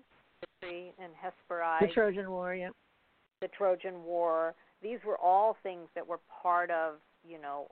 [0.61, 1.87] War and Hesperides.
[1.87, 2.69] The Trojan War, yeah.
[3.41, 4.53] The Trojan War.
[4.81, 7.67] These were all things that were part of you know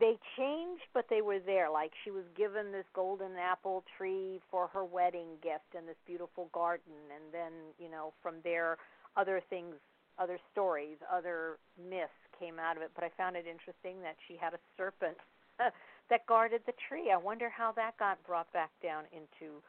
[0.00, 1.70] they changed, but they were there.
[1.70, 6.48] Like she was given this golden apple tree for her wedding gift and this beautiful
[6.52, 8.78] garden, and then you know from there,
[9.16, 9.74] other things,
[10.18, 12.90] other stories, other myths came out of it.
[12.94, 15.16] But I found it interesting that she had a serpent
[16.10, 17.10] that guarded the tree.
[17.12, 19.62] I wonder how that got brought back down into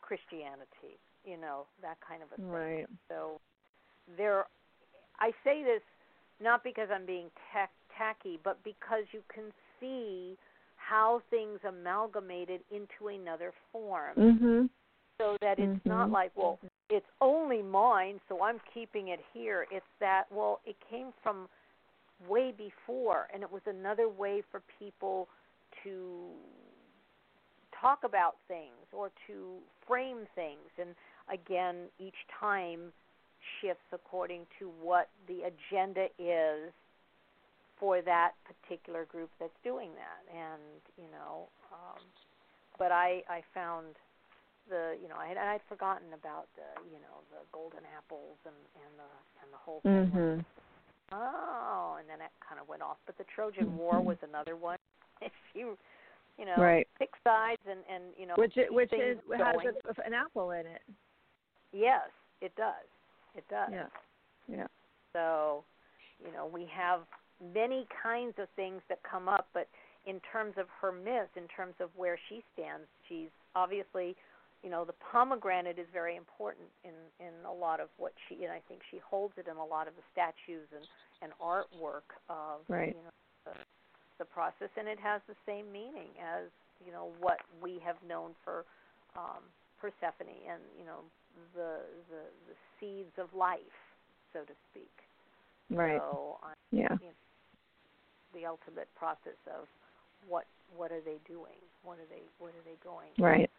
[0.00, 0.98] Christianity.
[1.24, 2.50] You know that kind of a thing.
[2.50, 2.86] Right.
[3.08, 3.40] So
[4.16, 4.46] there,
[5.20, 5.82] I say this
[6.40, 9.44] not because I'm being tech tacky, but because you can
[9.80, 10.36] see
[10.76, 14.14] how things amalgamated into another form.
[14.16, 14.66] Mm-hmm.
[15.18, 15.88] So that it's mm-hmm.
[15.88, 16.58] not like, well,
[16.90, 19.66] it's only mine, so I'm keeping it here.
[19.70, 21.48] It's that, well, it came from
[22.28, 25.28] way before, and it was another way for people
[25.84, 26.26] to
[27.80, 29.56] talk about things or to
[29.88, 30.68] frame things.
[30.78, 30.90] And
[31.32, 32.92] again, each time
[33.60, 36.72] shifts according to what the agenda is
[37.78, 40.22] for that particular group that's doing that.
[40.32, 42.00] And you know um
[42.78, 43.96] but i i found
[44.68, 48.56] the you know i had i'd forgotten about the you know the golden apples and
[48.76, 49.10] and the
[49.42, 50.10] and the whole thing.
[50.10, 50.40] Mm-hmm.
[51.14, 52.96] oh and then it kind of went off.
[53.06, 53.76] But the trojan mm-hmm.
[53.76, 54.78] war was another one.
[55.22, 55.78] If you
[56.38, 56.86] you know right.
[56.98, 60.66] pick sides and and you know which it, which is has a, an apple in
[60.66, 60.82] it.
[61.72, 62.10] Yes
[62.40, 62.86] it does.
[63.34, 63.70] It does.
[63.72, 63.86] Yeah.
[64.48, 64.66] Yeah.
[65.12, 65.64] So
[66.24, 67.00] you know we have
[67.40, 69.68] many kinds of things that come up, but
[70.06, 74.14] in terms of her myth, in terms of where she stands, she's obviously,
[74.62, 78.52] you know, the pomegranate is very important in in a lot of what she, and
[78.52, 80.86] I think she holds it in a lot of the statues and
[81.22, 82.94] and artwork of right.
[82.94, 83.14] you know
[83.44, 83.52] the,
[84.18, 86.48] the process, and it has the same meaning as
[86.84, 88.64] you know what we have known for
[89.16, 89.42] um,
[89.80, 91.02] Persephone and you know
[91.54, 93.78] the the the seeds of life,
[94.32, 94.92] so to speak.
[95.70, 95.98] Right.
[95.98, 96.38] So,
[96.70, 96.94] yeah.
[97.00, 97.18] you know,
[98.34, 99.66] the ultimate process of
[100.28, 100.44] what
[100.76, 101.60] what are they doing?
[101.82, 103.10] What are they what are they going?
[103.18, 103.50] Right.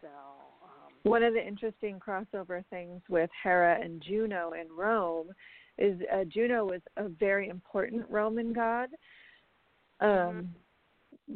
[0.00, 0.08] So.
[0.08, 5.28] Um, One of the interesting crossover things with Hera and Juno in Rome
[5.78, 8.88] is uh, Juno was a very important Roman god.
[10.00, 10.54] Um,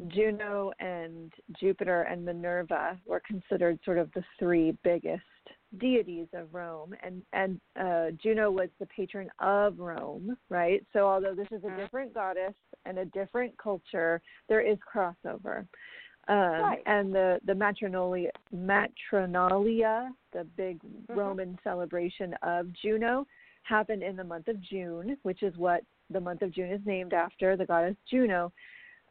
[0.08, 5.22] Juno and Jupiter and Minerva were considered sort of the three biggest
[5.78, 10.84] deities of Rome, and and uh, Juno was the patron of Rome, right?
[10.92, 11.76] So although this is a Mhm.
[11.76, 12.54] different goddess
[12.84, 15.66] and a different culture, there is crossover.
[16.28, 16.82] Um, Right.
[16.86, 21.16] And the the matronalia, matronalia, the big Mhm.
[21.16, 23.26] Roman celebration of Juno,
[23.62, 27.14] happened in the month of June, which is what the month of June is named
[27.14, 28.52] after, the goddess Juno.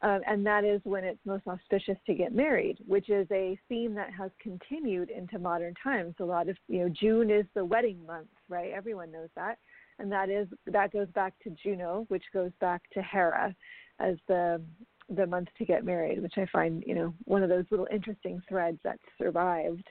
[0.03, 3.95] Um, and that is when it's most auspicious to get married, which is a theme
[3.95, 6.13] that has continued into modern times.
[6.19, 8.73] A lot of you know June is the wedding month, right?
[8.75, 9.59] Everyone knows that,
[9.99, 13.55] and that is that goes back to Juno, which goes back to Hera
[13.99, 14.61] as the
[15.07, 18.41] the month to get married, which I find you know one of those little interesting
[18.49, 19.87] threads that survived.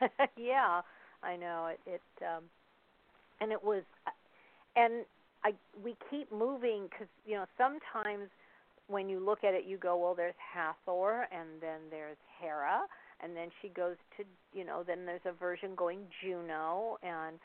[0.38, 0.80] yeah,
[1.22, 1.80] I know it.
[1.86, 2.44] It um,
[3.42, 3.82] and it was,
[4.74, 5.04] and
[5.44, 5.52] I
[5.84, 8.30] we keep moving because you know sometimes
[8.88, 12.82] when you look at it, you go, well, there's Hathor, and then there's Hera,
[13.20, 17.38] and then she goes to you know then there's a version going Juno, and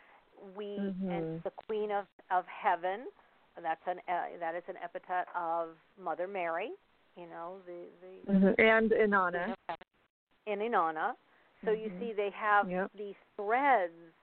[0.56, 1.12] we Mhm.
[1.12, 3.08] and the Queen of of Heaven.
[3.62, 6.72] That's an uh, that is an epithet of Mother Mary.
[7.16, 8.62] You know the the Mm-hmm.
[8.62, 9.56] And Inanna.
[10.46, 11.14] in Inanna.
[11.66, 12.00] So you Mhm.
[12.00, 12.92] see, they have Yep.
[12.96, 14.14] these threads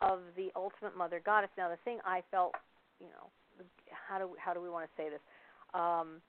[0.00, 1.50] of the ultimate mother goddess.
[1.56, 2.54] Now, the thing I felt,
[2.98, 3.30] you know,
[3.90, 5.20] how do how do we want to say this?
[5.74, 6.20] Um,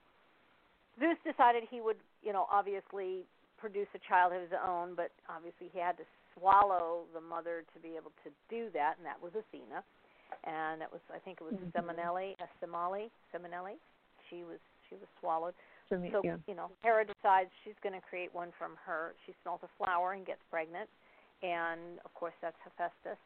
[0.98, 3.26] Zeus decided he would, you know, obviously
[3.58, 6.04] produce a child of his own, but obviously he had to
[6.36, 9.82] swallow the mother to be able to do that, and that was Athena.
[10.44, 11.72] And it was, I think it was Mhm.
[11.72, 13.78] Seminelli, uh, Semali, Seminelli.
[14.28, 15.54] She was she was swallowed.
[15.90, 16.36] Me, So yeah.
[16.46, 19.14] you know, Hera decides she's going to create one from her.
[19.26, 20.90] She smells a flower and gets pregnant,
[21.42, 23.18] and of course that's Hephaestus.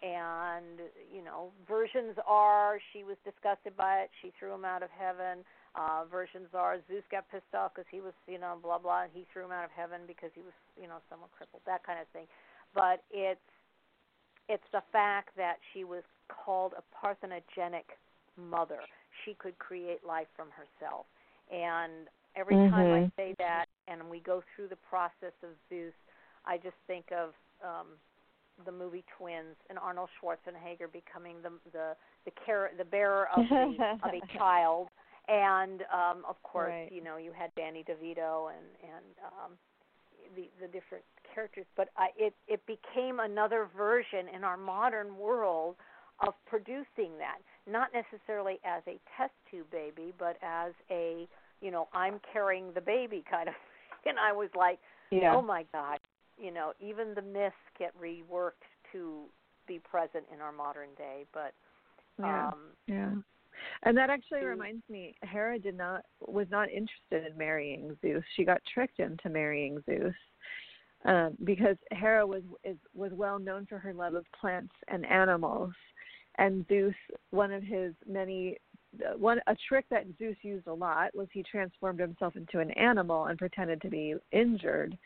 [0.00, 0.80] And
[1.12, 4.10] you know, versions are she was disgusted by it.
[4.22, 5.44] She threw him out of heaven.
[5.78, 9.12] Uh, versions are Zeus got pissed off because he was you know blah blah, and
[9.14, 11.62] he threw him out of heaven because he was you know somewhat crippled.
[11.66, 12.26] That kind of thing.
[12.74, 13.40] But it's
[14.48, 17.84] it's the fact that she was called a parthenogenic
[18.36, 18.80] mother.
[19.24, 21.06] She could create life from herself.
[21.52, 23.12] And every time I Mhm.
[23.16, 25.94] say that and we go through the process of Zeus,
[26.44, 27.86] I just think of um
[28.64, 33.78] the movie Twins and Arnold Schwarzenegger becoming the the the car- the bearer of the
[34.02, 34.87] of a child
[35.28, 36.92] and um of course, Right.
[36.92, 39.52] you know, you had Danny DeVito and and um
[40.36, 41.04] the the different
[41.34, 45.76] characters, but I, it it became another version in our modern world
[46.26, 47.38] of producing that,
[47.70, 51.28] not necessarily as a test tube baby, but as a
[51.60, 53.54] you know I'm carrying the baby kind of.
[54.06, 54.78] And I was like,
[55.10, 55.34] Yeah.
[55.34, 55.98] oh my god,
[56.38, 59.24] you know, even the myths get reworked to
[59.66, 61.24] be present in our modern day.
[61.34, 61.52] But
[62.18, 62.46] yeah.
[62.50, 63.10] um, Yeah.
[63.84, 64.48] And that actually Mm.
[64.48, 68.24] reminds me, Hera did not was not interested in marrying Zeus.
[68.34, 70.14] She got tricked into marrying Zeus.
[71.04, 75.72] Um, because Hera was is was well known for her love of plants and animals,
[76.38, 76.94] and Zeus,
[77.30, 78.56] one of his many,
[79.06, 82.72] uh, one a trick that Zeus used a lot was he transformed himself into an
[82.72, 84.98] animal and pretended to be injured,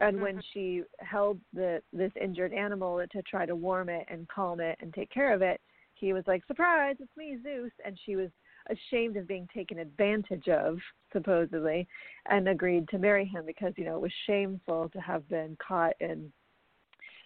[0.00, 4.60] and when she held the this injured animal to try to warm it and calm
[4.60, 5.60] it and take care of it,
[6.04, 8.30] he was like, "Surprise, it's me, Zeus," and she was
[8.68, 10.78] ashamed of being taken advantage of,
[11.12, 11.88] supposedly,
[12.26, 15.94] and agreed to marry him because you know it was shameful to have been caught
[16.00, 16.30] in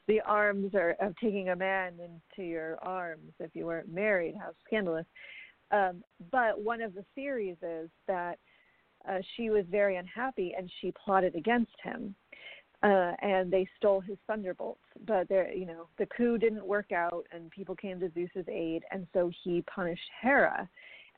[0.06, 4.34] the arms or of taking a man into your arms if you weren't married.
[4.38, 5.06] How scandalous!
[5.70, 8.38] Um, but one of the theories is that
[9.08, 12.14] uh, she was very unhappy and she plotted against him
[12.82, 14.80] uh, and they stole his thunderbolts.
[15.06, 18.84] But there, you know, the coup didn't work out, and people came to Zeus's aid,
[18.90, 20.68] and so he punished Hera.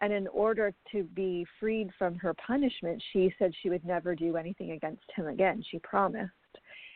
[0.00, 4.36] And in order to be freed from her punishment, she said she would never do
[4.36, 5.62] anything against him again.
[5.70, 6.32] She promised,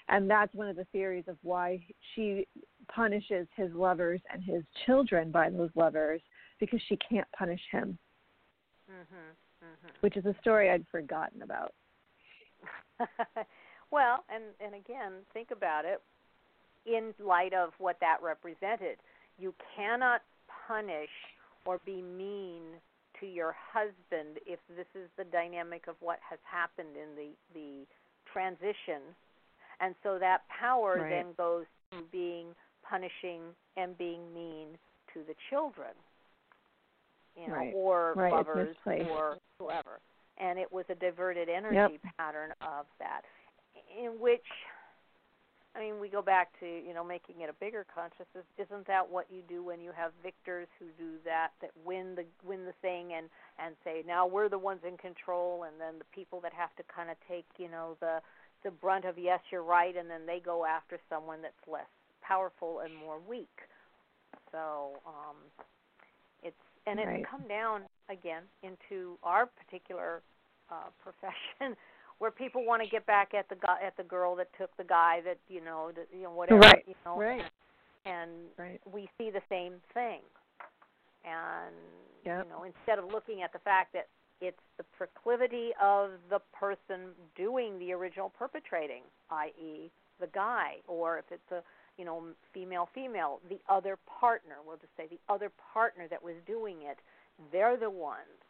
[0.08, 1.84] and that's one of the theories of why
[2.14, 2.46] she
[2.88, 6.22] punishes his lovers and his children by those lovers
[6.58, 7.98] because she can't punish him,
[8.90, 9.90] mhm, mhm.
[10.00, 11.74] which is a story I'd forgotten about.
[13.94, 16.02] well, and and again, think about it
[16.86, 18.98] in light of what that represented.
[19.38, 20.22] You cannot
[20.66, 21.08] punish
[21.66, 22.62] or be mean
[23.20, 27.86] to your husband if this is the dynamic of what has happened in the the
[28.32, 29.00] transition
[29.80, 31.10] and so that power Right.
[31.10, 32.46] then goes to being
[32.82, 33.42] punishing
[33.76, 34.78] and being mean
[35.12, 35.94] to the children
[37.36, 37.72] you know Right.
[37.74, 38.76] or Right, lovers
[39.08, 40.00] or whoever
[40.38, 43.22] and it was a diverted energy pattern of that
[43.98, 44.46] in which
[45.76, 48.46] I mean, we go back to you know making it a bigger consciousness.
[48.58, 52.24] Isn't that what you do when you have victors who do that, that win the
[52.44, 53.28] win the thing and
[53.58, 56.82] and say now we're the ones in control, and then the people that have to
[56.94, 58.20] kind of take you know the
[58.62, 61.90] the brunt of yes you're right, and then they go after someone that's less
[62.22, 63.50] powerful and more weak.
[64.52, 65.36] So um,
[66.42, 67.24] it's and it's Right.
[67.28, 70.22] come down again into our particular
[70.70, 71.76] uh, profession
[72.18, 74.84] where people want to get back at the guy at the girl that took the
[74.84, 77.44] guy that you know that, you know whatever Right, you know right.
[78.06, 78.80] and Right.
[78.90, 80.20] we see the same thing
[81.24, 81.74] and
[82.24, 82.44] Yep.
[82.44, 84.08] you know instead of looking at the fact that
[84.40, 89.90] it's the proclivity of the person doing the original perpetrating i.e.
[90.20, 91.62] the guy or if it's a
[91.98, 96.34] you know female female the other partner we'll just say the other partner that was
[96.46, 96.98] doing it
[97.52, 98.42] they're the ones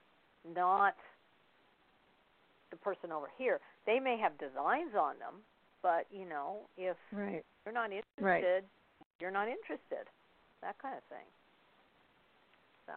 [0.55, 0.95] not
[2.75, 5.47] the person over here they may have designs on them
[5.83, 7.45] but you know if Right.
[7.65, 8.65] you're not interested, Right.
[9.21, 10.09] you're not interested.
[10.61, 11.29] That kind of thing.
[12.87, 12.93] So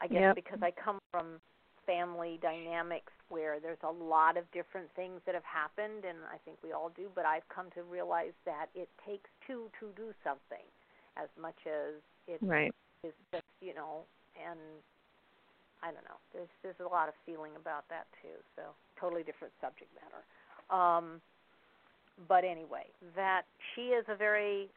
[0.00, 0.34] I guess Yep.
[0.36, 1.40] because I come from
[1.86, 6.58] family dynamics where there's a lot of different things that have happened and I think
[6.62, 10.64] we all do, but I've come to realize that it takes two to do something
[11.16, 12.72] as much as it Right.
[13.04, 14.04] is just, you know,
[14.36, 14.58] and
[15.86, 16.18] I don't know.
[16.34, 18.34] There's there's a lot of feeling about that too.
[18.58, 20.22] So totally different subject matter.
[20.74, 21.22] Um
[22.26, 24.68] but anyway, that she is a very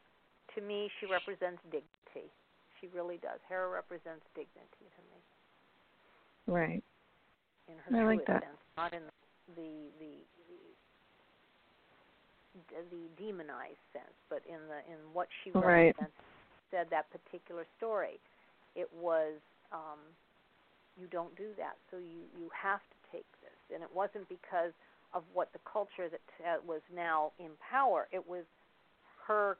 [0.55, 2.29] to me she represents dignity.
[2.77, 3.41] She really does.
[3.49, 5.17] Hera represents dignity to me
[6.45, 6.83] Right.
[7.69, 8.43] in her I like that.
[8.43, 9.01] sense, not in
[9.55, 10.13] the the
[12.69, 15.95] the, the demonized sense, but in the in what she Right.
[16.71, 18.19] Said that particular story,
[18.75, 19.41] it was
[19.73, 19.97] um,
[20.99, 24.73] you don't do that, so you you have to take this, and it wasn't because
[25.13, 28.07] of what the culture that uh, was now in power.
[28.11, 28.43] It was
[29.27, 29.57] her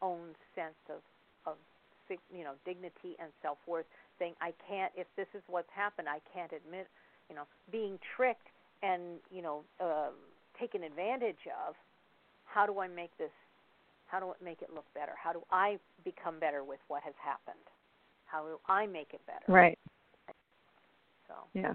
[0.00, 1.00] own sense of
[1.46, 1.56] of
[2.30, 3.86] you know dignity and self worth,
[4.18, 6.88] saying I can't if this is what's happened, I can't admit
[7.28, 8.48] you know being tricked
[8.82, 10.10] and you know uh,
[10.58, 11.74] taken advantage of.
[12.44, 13.32] How do I make this?
[14.06, 15.12] How do I make it look better?
[15.16, 17.64] How do I become better with what has happened?
[18.26, 19.44] How do I make it better?
[19.48, 19.78] Right.
[21.32, 21.74] So, Yeah.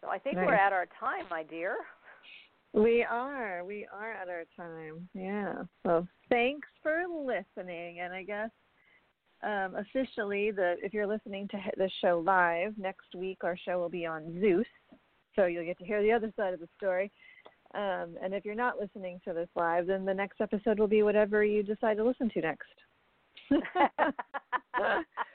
[0.00, 0.46] so I think Nice.
[0.46, 1.76] we're at our time, my dear.
[2.72, 3.64] We are.
[3.64, 5.08] We are at our time.
[5.12, 5.64] Yeah.
[5.82, 7.98] So thanks for listening.
[8.00, 8.50] And I guess
[9.42, 13.88] um, officially, the if you're listening to the show live next week, our show will
[13.88, 14.66] be on Zeus.
[15.34, 17.10] So you'll get to hear the other side of the story.
[17.74, 21.02] Um, and if you're not listening to this live, then the next episode will be
[21.02, 22.68] whatever you decide to listen to next.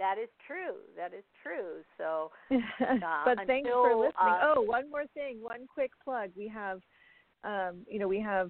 [0.00, 0.76] that is true.
[0.96, 1.82] That is true.
[1.98, 4.12] So, but thanks for listening.
[4.18, 6.30] uh, oh, one more thing, one quick plug.
[6.34, 6.80] We have,
[7.44, 8.48] um, you know, we have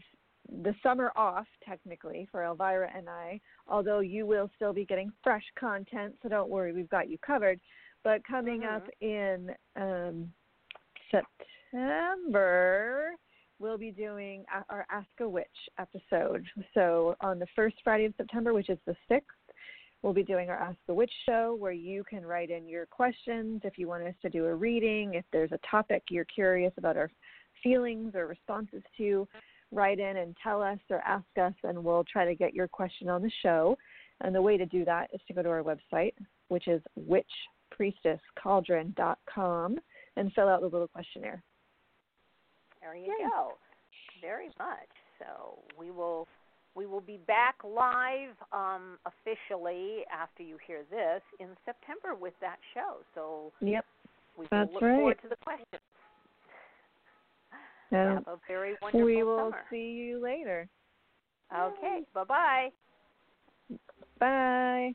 [0.63, 3.41] the summer off technically for Elvira and I.
[3.67, 7.61] Although you will still be getting fresh content, so don't worry, we've got you covered.
[8.05, 10.33] But coming up in um,
[11.11, 13.11] September,
[13.59, 15.47] we'll be doing our Ask a Witch
[15.79, 16.47] episode.
[16.75, 19.37] So on the first Friday of September, which is the sixth.
[20.03, 23.61] We'll be doing our Ask the Witch show where you can write in your questions
[23.65, 26.97] if you want us to do a reading, if there's a topic you're curious about
[26.97, 27.11] our
[27.63, 29.29] feelings or responses to,
[29.73, 33.11] write in and tell us or ask us, and we'll try to get your question
[33.11, 33.77] on the show.
[34.23, 36.15] And the way to do that is to go to our website,
[36.49, 36.83] which is
[37.79, 39.79] witchpriestesscauldron.com,
[40.17, 41.43] and fill out the little questionnaire.
[42.81, 43.29] There you Yay.
[43.31, 43.53] go.
[44.21, 44.89] Very much.
[45.19, 46.27] So we will
[46.75, 52.59] we will be back live um, officially after you hear this in September with that
[52.75, 52.99] show.
[53.14, 53.85] So Yep.
[54.39, 54.97] we That's look right.
[54.97, 55.83] forward to the questions.
[57.93, 59.64] And Have a very wonderful we will summer.
[59.71, 60.68] see you later.
[61.57, 62.03] Okay.
[62.14, 62.68] Bye bye.
[64.21, 64.95] Bye.